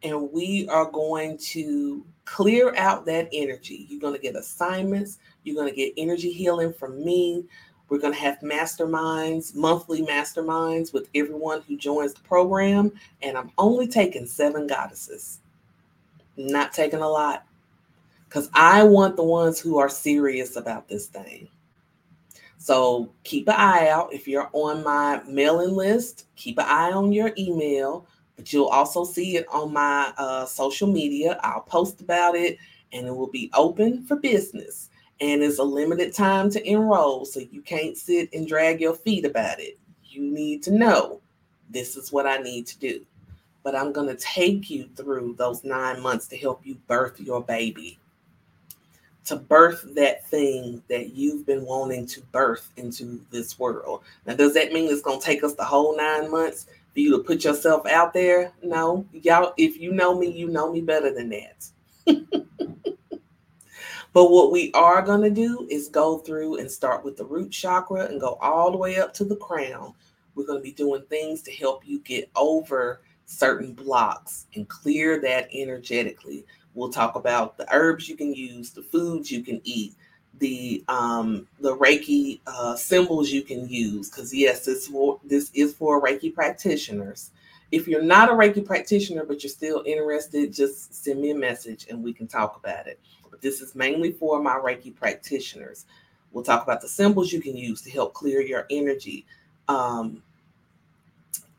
and 0.03 0.31
we 0.31 0.67
are 0.69 0.89
going 0.89 1.37
to 1.37 2.05
clear 2.25 2.75
out 2.75 3.05
that 3.05 3.27
energy. 3.33 3.87
You're 3.89 4.01
going 4.01 4.13
to 4.13 4.21
get 4.21 4.35
assignments, 4.35 5.17
you're 5.43 5.55
going 5.55 5.69
to 5.69 5.75
get 5.75 5.93
energy 5.97 6.31
healing 6.31 6.73
from 6.73 7.03
me. 7.03 7.45
We're 7.87 7.99
going 7.99 8.13
to 8.13 8.19
have 8.19 8.39
masterminds, 8.39 9.55
monthly 9.55 10.01
masterminds 10.01 10.91
with 10.91 11.07
everyone 11.13 11.61
who 11.67 11.77
joins 11.77 12.15
the 12.15 12.21
program. 12.21 12.91
And 13.21 13.37
I'm 13.37 13.51
only 13.59 13.87
taking 13.87 14.25
seven 14.25 14.65
goddesses, 14.65 15.39
not 16.35 16.73
taking 16.73 17.01
a 17.01 17.07
lot, 17.07 17.45
because 18.27 18.49
I 18.55 18.83
want 18.83 19.17
the 19.17 19.23
ones 19.23 19.59
who 19.59 19.77
are 19.77 19.89
serious 19.89 20.55
about 20.55 20.87
this 20.87 21.05
thing. 21.05 21.47
So 22.65 23.11
keep 23.23 23.47
an 23.47 23.55
eye 23.55 23.89
out. 23.89 24.11
If 24.11 24.27
you're 24.27 24.49
on 24.53 24.83
my 24.83 25.21
mailing 25.27 25.75
list, 25.75 26.25
keep 26.35 26.57
an 26.57 26.65
eye 26.67 26.91
on 26.91 27.11
your 27.11 27.31
email 27.37 28.07
but 28.35 28.51
you'll 28.51 28.67
also 28.67 29.03
see 29.03 29.37
it 29.37 29.45
on 29.49 29.73
my 29.73 30.13
uh, 30.17 30.45
social 30.45 30.91
media. 30.91 31.39
I'll 31.43 31.61
post 31.61 32.01
about 32.01 32.35
it 32.35 32.57
and 32.91 33.07
it 33.07 33.15
will 33.15 33.31
be 33.31 33.49
open 33.53 34.03
for 34.05 34.17
business. 34.17 34.89
And 35.21 35.41
it's 35.41 35.59
a 35.59 35.63
limited 35.63 36.13
time 36.13 36.49
to 36.51 36.69
enroll, 36.69 37.23
so 37.23 37.39
you 37.39 37.61
can't 37.61 37.97
sit 37.97 38.29
and 38.33 38.47
drag 38.47 38.81
your 38.81 38.95
feet 38.95 39.25
about 39.25 39.61
it. 39.61 39.79
You 40.03 40.21
need 40.21 40.61
to 40.63 40.71
know 40.71 41.21
this 41.69 41.95
is 41.95 42.11
what 42.11 42.27
I 42.27 42.37
need 42.37 42.67
to 42.67 42.79
do. 42.79 43.05
But 43.63 43.75
I'm 43.75 43.93
going 43.93 44.09
to 44.09 44.21
take 44.21 44.69
you 44.69 44.89
through 44.95 45.35
those 45.37 45.63
nine 45.63 46.01
months 46.01 46.27
to 46.27 46.37
help 46.37 46.65
you 46.65 46.75
birth 46.87 47.19
your 47.19 47.41
baby, 47.41 47.97
to 49.25 49.35
birth 49.35 49.85
that 49.95 50.25
thing 50.27 50.81
that 50.87 51.13
you've 51.13 51.45
been 51.45 51.65
wanting 51.65 52.05
to 52.07 52.21
birth 52.31 52.71
into 52.77 53.25
this 53.31 53.57
world. 53.59 54.03
Now, 54.25 54.35
does 54.35 54.53
that 54.53 54.71
mean 54.71 54.91
it's 54.91 55.01
going 55.01 55.19
to 55.19 55.25
take 55.25 55.43
us 55.43 55.53
the 55.55 55.63
whole 55.63 55.97
nine 55.97 56.29
months? 56.29 56.67
for 56.95 57.01
you 57.01 57.11
to 57.11 57.23
put 57.23 57.43
yourself 57.43 57.85
out 57.87 58.13
there. 58.13 58.53
No, 58.63 59.05
y'all, 59.11 59.53
if 59.57 59.77
you 59.77 59.91
know 59.91 60.17
me, 60.17 60.31
you 60.31 60.47
know 60.47 60.71
me 60.71 60.79
better 60.79 61.13
than 61.13 61.29
that. 61.29 61.67
but 64.13 64.31
what 64.31 64.53
we 64.53 64.71
are 64.71 65.01
going 65.01 65.21
to 65.21 65.29
do 65.29 65.67
is 65.69 65.89
go 65.89 66.19
through 66.19 66.59
and 66.59 66.71
start 66.71 67.03
with 67.03 67.17
the 67.17 67.25
root 67.25 67.51
chakra 67.51 68.05
and 68.05 68.21
go 68.21 68.37
all 68.39 68.71
the 68.71 68.77
way 68.77 68.97
up 68.97 69.13
to 69.15 69.25
the 69.25 69.35
crown. 69.35 69.93
We're 70.35 70.45
going 70.45 70.59
to 70.59 70.63
be 70.63 70.71
doing 70.71 71.03
things 71.09 71.41
to 71.43 71.51
help 71.51 71.85
you 71.85 71.99
get 71.99 72.29
over 72.33 73.01
certain 73.25 73.73
blocks 73.73 74.45
and 74.55 74.65
clear 74.69 75.19
that 75.19 75.49
energetically. 75.53 76.45
We'll 76.75 76.89
talk 76.89 77.15
about 77.15 77.57
the 77.57 77.65
herbs 77.73 78.09
you 78.09 78.17
can 78.17 78.35
use, 78.35 78.71
the 78.71 78.83
foods 78.83 79.31
you 79.31 79.41
can 79.41 79.61
eat, 79.63 79.95
the 80.39 80.83
um, 80.89 81.47
the 81.61 81.75
Reiki 81.77 82.41
uh, 82.45 82.75
symbols 82.75 83.31
you 83.31 83.41
can 83.41 83.67
use 83.69 84.09
because 84.09 84.33
yes, 84.33 84.65
this 84.65 84.87
for 84.87 85.19
this 85.23 85.51
is 85.53 85.73
for 85.73 86.01
Reiki 86.01 86.33
practitioners. 86.33 87.31
If 87.71 87.87
you're 87.87 88.03
not 88.03 88.29
a 88.29 88.33
Reiki 88.33 88.63
practitioner 88.63 89.23
but 89.23 89.41
you're 89.41 89.49
still 89.49 89.83
interested, 89.85 90.53
just 90.53 90.93
send 90.93 91.21
me 91.21 91.31
a 91.31 91.35
message 91.35 91.87
and 91.89 92.03
we 92.03 92.11
can 92.13 92.27
talk 92.27 92.57
about 92.57 92.87
it. 92.87 92.99
But 93.31 93.41
this 93.41 93.61
is 93.61 93.73
mainly 93.73 94.11
for 94.11 94.41
my 94.41 94.55
Reiki 94.55 94.93
practitioners. 94.93 95.85
We'll 96.33 96.43
talk 96.43 96.63
about 96.63 96.81
the 96.81 96.89
symbols 96.89 97.31
you 97.31 97.41
can 97.41 97.55
use 97.55 97.81
to 97.83 97.89
help 97.89 98.13
clear 98.13 98.41
your 98.41 98.65
energy, 98.69 99.25
um, 99.69 100.21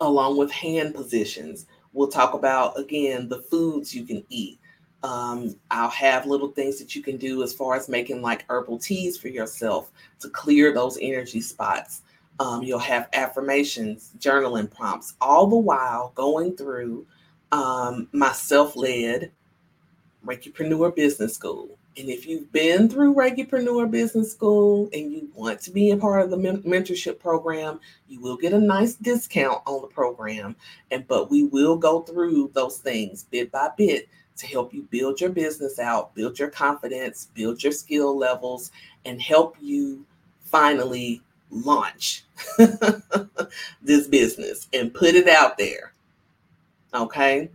along 0.02 0.36
with 0.36 0.52
hand 0.52 0.94
positions. 0.94 1.64
We'll 1.94 2.08
talk 2.08 2.34
about 2.34 2.78
again 2.78 3.30
the 3.30 3.40
foods 3.40 3.94
you 3.94 4.04
can 4.04 4.22
eat 4.28 4.58
um, 5.06 5.54
I'll 5.70 5.88
have 5.90 6.26
little 6.26 6.48
things 6.50 6.80
that 6.80 6.96
you 6.96 7.02
can 7.02 7.16
do 7.16 7.44
as 7.44 7.54
far 7.54 7.76
as 7.76 7.88
making 7.88 8.22
like 8.22 8.44
herbal 8.48 8.80
teas 8.80 9.16
for 9.16 9.28
yourself 9.28 9.92
to 10.18 10.28
clear 10.28 10.74
those 10.74 10.98
energy 11.00 11.40
spots. 11.40 12.02
Um, 12.40 12.64
you'll 12.64 12.80
have 12.80 13.08
affirmations, 13.12 14.10
journaling 14.18 14.68
prompts, 14.68 15.14
all 15.20 15.46
the 15.46 15.56
while 15.56 16.10
going 16.16 16.56
through 16.56 17.06
um, 17.52 18.08
my 18.12 18.32
self 18.32 18.74
led 18.74 19.30
Reikipreneur 20.26 20.94
Business 20.96 21.34
School. 21.34 21.78
And 21.96 22.10
if 22.10 22.26
you've 22.26 22.50
been 22.50 22.88
through 22.88 23.14
Reikipreneur 23.14 23.88
Business 23.88 24.32
School 24.32 24.90
and 24.92 25.12
you 25.12 25.30
want 25.34 25.60
to 25.60 25.70
be 25.70 25.92
a 25.92 25.96
part 25.96 26.22
of 26.22 26.30
the 26.30 26.36
mentorship 26.36 27.20
program, 27.20 27.78
you 28.08 28.20
will 28.20 28.36
get 28.36 28.52
a 28.52 28.58
nice 28.58 28.96
discount 28.96 29.62
on 29.66 29.82
the 29.82 29.86
program. 29.86 30.56
And 30.90 31.06
but 31.06 31.30
we 31.30 31.44
will 31.44 31.76
go 31.76 32.00
through 32.00 32.50
those 32.54 32.80
things 32.80 33.22
bit 33.22 33.52
by 33.52 33.70
bit 33.78 34.08
to 34.36 34.46
help 34.46 34.72
you 34.72 34.82
build 34.90 35.20
your 35.20 35.30
business 35.30 35.78
out, 35.78 36.14
build 36.14 36.38
your 36.38 36.50
confidence, 36.50 37.28
build 37.34 37.62
your 37.62 37.72
skill 37.72 38.16
levels, 38.16 38.70
and 39.04 39.20
help 39.20 39.56
you 39.60 40.04
finally 40.44 41.22
launch 41.50 42.24
this 43.82 44.06
business 44.06 44.68
and 44.72 44.94
put 44.94 45.14
it 45.14 45.28
out 45.28 45.56
there. 45.56 45.92
Okay. 46.94 47.50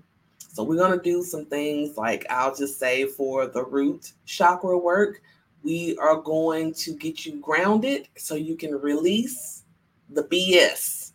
So, 0.53 0.63
we're 0.63 0.75
going 0.75 0.97
to 0.97 1.03
do 1.03 1.23
some 1.23 1.45
things 1.45 1.97
like 1.97 2.25
I'll 2.29 2.53
just 2.53 2.77
say 2.77 3.05
for 3.05 3.47
the 3.47 3.63
root 3.63 4.11
chakra 4.25 4.77
work, 4.77 5.21
we 5.63 5.97
are 5.97 6.17
going 6.17 6.73
to 6.73 6.93
get 6.93 7.25
you 7.25 7.39
grounded 7.39 8.09
so 8.17 8.35
you 8.35 8.57
can 8.57 8.73
release 8.75 9.63
the 10.09 10.23
BS. 10.23 11.13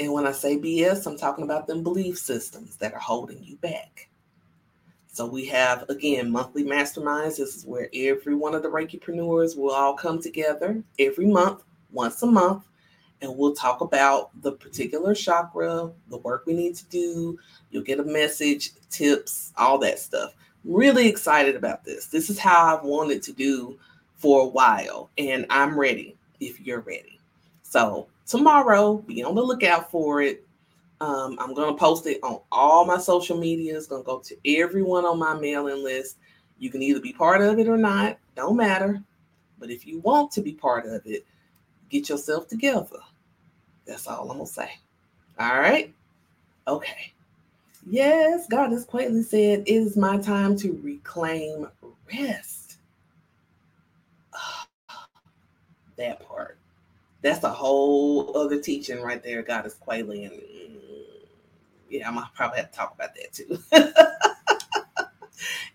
And 0.00 0.12
when 0.12 0.26
I 0.26 0.32
say 0.32 0.58
BS, 0.58 1.06
I'm 1.06 1.18
talking 1.18 1.44
about 1.44 1.66
them 1.66 1.82
belief 1.82 2.18
systems 2.18 2.76
that 2.76 2.94
are 2.94 3.00
holding 3.00 3.42
you 3.42 3.56
back. 3.56 4.07
So 5.18 5.26
we 5.26 5.46
have 5.46 5.84
again 5.90 6.30
monthly 6.30 6.62
masterminds. 6.62 7.38
This 7.38 7.56
is 7.56 7.66
where 7.66 7.90
every 7.92 8.36
one 8.36 8.54
of 8.54 8.62
the 8.62 8.68
Reikipreneurs 8.68 9.56
will 9.56 9.72
all 9.72 9.94
come 9.94 10.22
together 10.22 10.80
every 11.00 11.26
month, 11.26 11.64
once 11.90 12.22
a 12.22 12.26
month, 12.26 12.62
and 13.20 13.36
we'll 13.36 13.56
talk 13.56 13.80
about 13.80 14.30
the 14.42 14.52
particular 14.52 15.16
chakra, 15.16 15.90
the 16.08 16.18
work 16.18 16.44
we 16.46 16.54
need 16.54 16.76
to 16.76 16.84
do. 16.84 17.36
You'll 17.72 17.82
get 17.82 17.98
a 17.98 18.04
message, 18.04 18.70
tips, 18.90 19.52
all 19.56 19.76
that 19.78 19.98
stuff. 19.98 20.34
really 20.64 21.08
excited 21.08 21.56
about 21.56 21.82
this. 21.82 22.06
This 22.06 22.30
is 22.30 22.38
how 22.38 22.76
I've 22.76 22.84
wanted 22.84 23.20
to 23.24 23.32
do 23.32 23.76
for 24.14 24.42
a 24.42 24.48
while, 24.48 25.10
and 25.18 25.46
I'm 25.50 25.76
ready 25.76 26.16
if 26.38 26.60
you're 26.60 26.82
ready. 26.82 27.18
So, 27.64 28.06
tomorrow, 28.24 28.98
be 28.98 29.24
on 29.24 29.34
the 29.34 29.42
lookout 29.42 29.90
for 29.90 30.22
it. 30.22 30.46
Um, 31.00 31.36
I'm 31.40 31.54
going 31.54 31.72
to 31.72 31.78
post 31.78 32.06
it 32.06 32.18
on 32.22 32.40
all 32.50 32.84
my 32.84 32.98
social 32.98 33.38
media. 33.38 33.76
It's 33.76 33.86
going 33.86 34.02
to 34.02 34.06
go 34.06 34.18
to 34.18 34.36
everyone 34.44 35.04
on 35.04 35.18
my 35.18 35.34
mailing 35.34 35.82
list. 35.82 36.18
You 36.58 36.70
can 36.70 36.82
either 36.82 37.00
be 37.00 37.12
part 37.12 37.40
of 37.40 37.58
it 37.58 37.68
or 37.68 37.76
not, 37.76 38.18
don't 38.34 38.56
matter. 38.56 39.00
But 39.58 39.70
if 39.70 39.86
you 39.86 40.00
want 40.00 40.32
to 40.32 40.40
be 40.42 40.52
part 40.52 40.86
of 40.86 41.02
it, 41.06 41.24
get 41.88 42.08
yourself 42.08 42.48
together. 42.48 42.98
That's 43.86 44.06
all 44.06 44.30
I'm 44.30 44.38
going 44.38 44.46
to 44.46 44.52
say. 44.52 44.70
All 45.38 45.58
right. 45.58 45.94
Okay. 46.66 47.12
Yes, 47.86 48.46
God 48.48 48.72
has 48.72 48.84
quietly 48.84 49.22
said, 49.22 49.62
It 49.66 49.72
is 49.72 49.96
my 49.96 50.18
time 50.18 50.56
to 50.58 50.78
reclaim 50.82 51.68
rest. 52.12 52.76
that 55.96 56.26
part. 56.26 56.58
That's 57.22 57.42
a 57.44 57.50
whole 57.50 58.36
other 58.36 58.60
teaching 58.60 59.00
right 59.00 59.22
there, 59.22 59.42
God 59.42 59.66
is 59.66 59.74
quietly. 59.74 60.24
And 60.24 60.40
yeah, 61.88 62.08
I'm 62.08 62.14
gonna 62.14 62.30
probably 62.34 62.58
have 62.58 62.70
to 62.70 62.76
talk 62.76 62.94
about 62.94 63.14
that 63.14 63.32
too. 63.32 63.58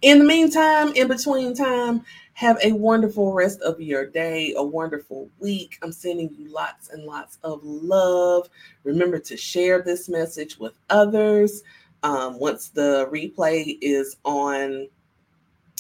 in 0.02 0.20
the 0.20 0.26
meantime, 0.26 0.94
in 0.96 1.08
between 1.08 1.56
time, 1.56 2.04
have 2.34 2.58
a 2.64 2.72
wonderful 2.72 3.34
rest 3.34 3.62
of 3.62 3.80
your 3.80 4.06
day, 4.06 4.54
a 4.58 4.64
wonderful 4.64 5.30
week. 5.40 5.78
I'm 5.82 5.92
sending 5.92 6.34
you 6.36 6.52
lots 6.52 6.90
and 6.90 7.04
lots 7.04 7.38
of 7.44 7.64
love. 7.64 8.50
Remember 8.84 9.20
to 9.20 9.38
share 9.38 9.82
this 9.82 10.10
message 10.10 10.58
with 10.58 10.74
others. 10.90 11.64
Um, 12.02 12.40
once 12.40 12.70
the 12.70 13.08
replay 13.12 13.78
is 13.82 14.18
on 14.26 14.88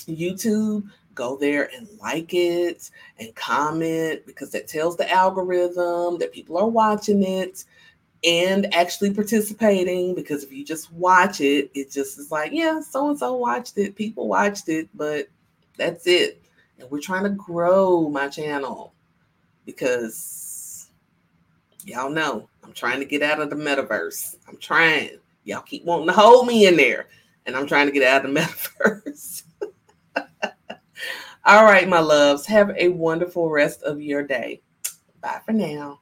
YouTube, 0.05 0.88
go 1.15 1.38
there 1.38 1.69
and 1.75 1.88
like 2.01 2.34
it 2.34 2.89
and 3.19 3.36
comment 3.36 4.25
because 4.25 4.51
that 4.51 4.67
tells 4.67 4.95
the 4.95 5.11
algorithm 5.11 6.17
that 6.19 6.31
people 6.31 6.57
are 6.57 6.69
watching 6.69 7.23
it 7.23 7.65
and 8.24 8.74
actually 8.74 9.13
participating 9.13 10.15
because 10.15 10.43
if 10.43 10.51
you 10.51 10.63
just 10.63 10.91
watch 10.93 11.41
it, 11.41 11.69
it 11.74 11.91
just 11.91 12.17
is 12.17 12.32
like, 12.32 12.51
yeah, 12.53 12.80
so 12.80 13.09
and 13.09 13.19
so 13.19 13.36
watched 13.36 13.78
it, 13.78 13.95
people 13.95 14.28
watched 14.28 14.69
it, 14.69 14.88
but 14.93 15.28
that's 15.78 16.07
it. 16.07 16.41
And 16.80 16.89
we're 16.89 17.01
trying 17.01 17.24
to 17.24 17.30
grow 17.32 18.09
my 18.09 18.30
channel 18.30 18.93
because 19.65 20.89
y'all 21.86 22.09
know 22.09 22.47
I'm 22.63 22.74
trying 22.74 22.99
to 22.99 23.05
get 23.05 23.21
out 23.21 23.41
of 23.41 23.49
the 23.49 23.55
metaverse. 23.55 24.36
I'm 24.47 24.57
trying. 24.57 25.17
Y'all 25.43 25.61
keep 25.61 25.84
wanting 25.84 26.07
to 26.07 26.13
hold 26.13 26.47
me 26.47 26.67
in 26.67 26.78
there, 26.78 27.07
and 27.45 27.55
I'm 27.55 27.67
trying 27.67 27.88
to 27.88 27.91
get 27.91 28.07
out 28.07 28.26
of 28.26 28.34
the 28.34 28.39
metaverse. 28.41 29.43
All 31.45 31.65
right, 31.65 31.89
my 31.89 31.99
loves, 31.99 32.45
have 32.45 32.71
a 32.78 32.88
wonderful 32.88 33.49
rest 33.49 33.84
of 33.84 34.01
your 34.01 34.24
day. 34.24 34.61
Bye 35.21 35.41
for 35.45 35.51
now. 35.51 35.99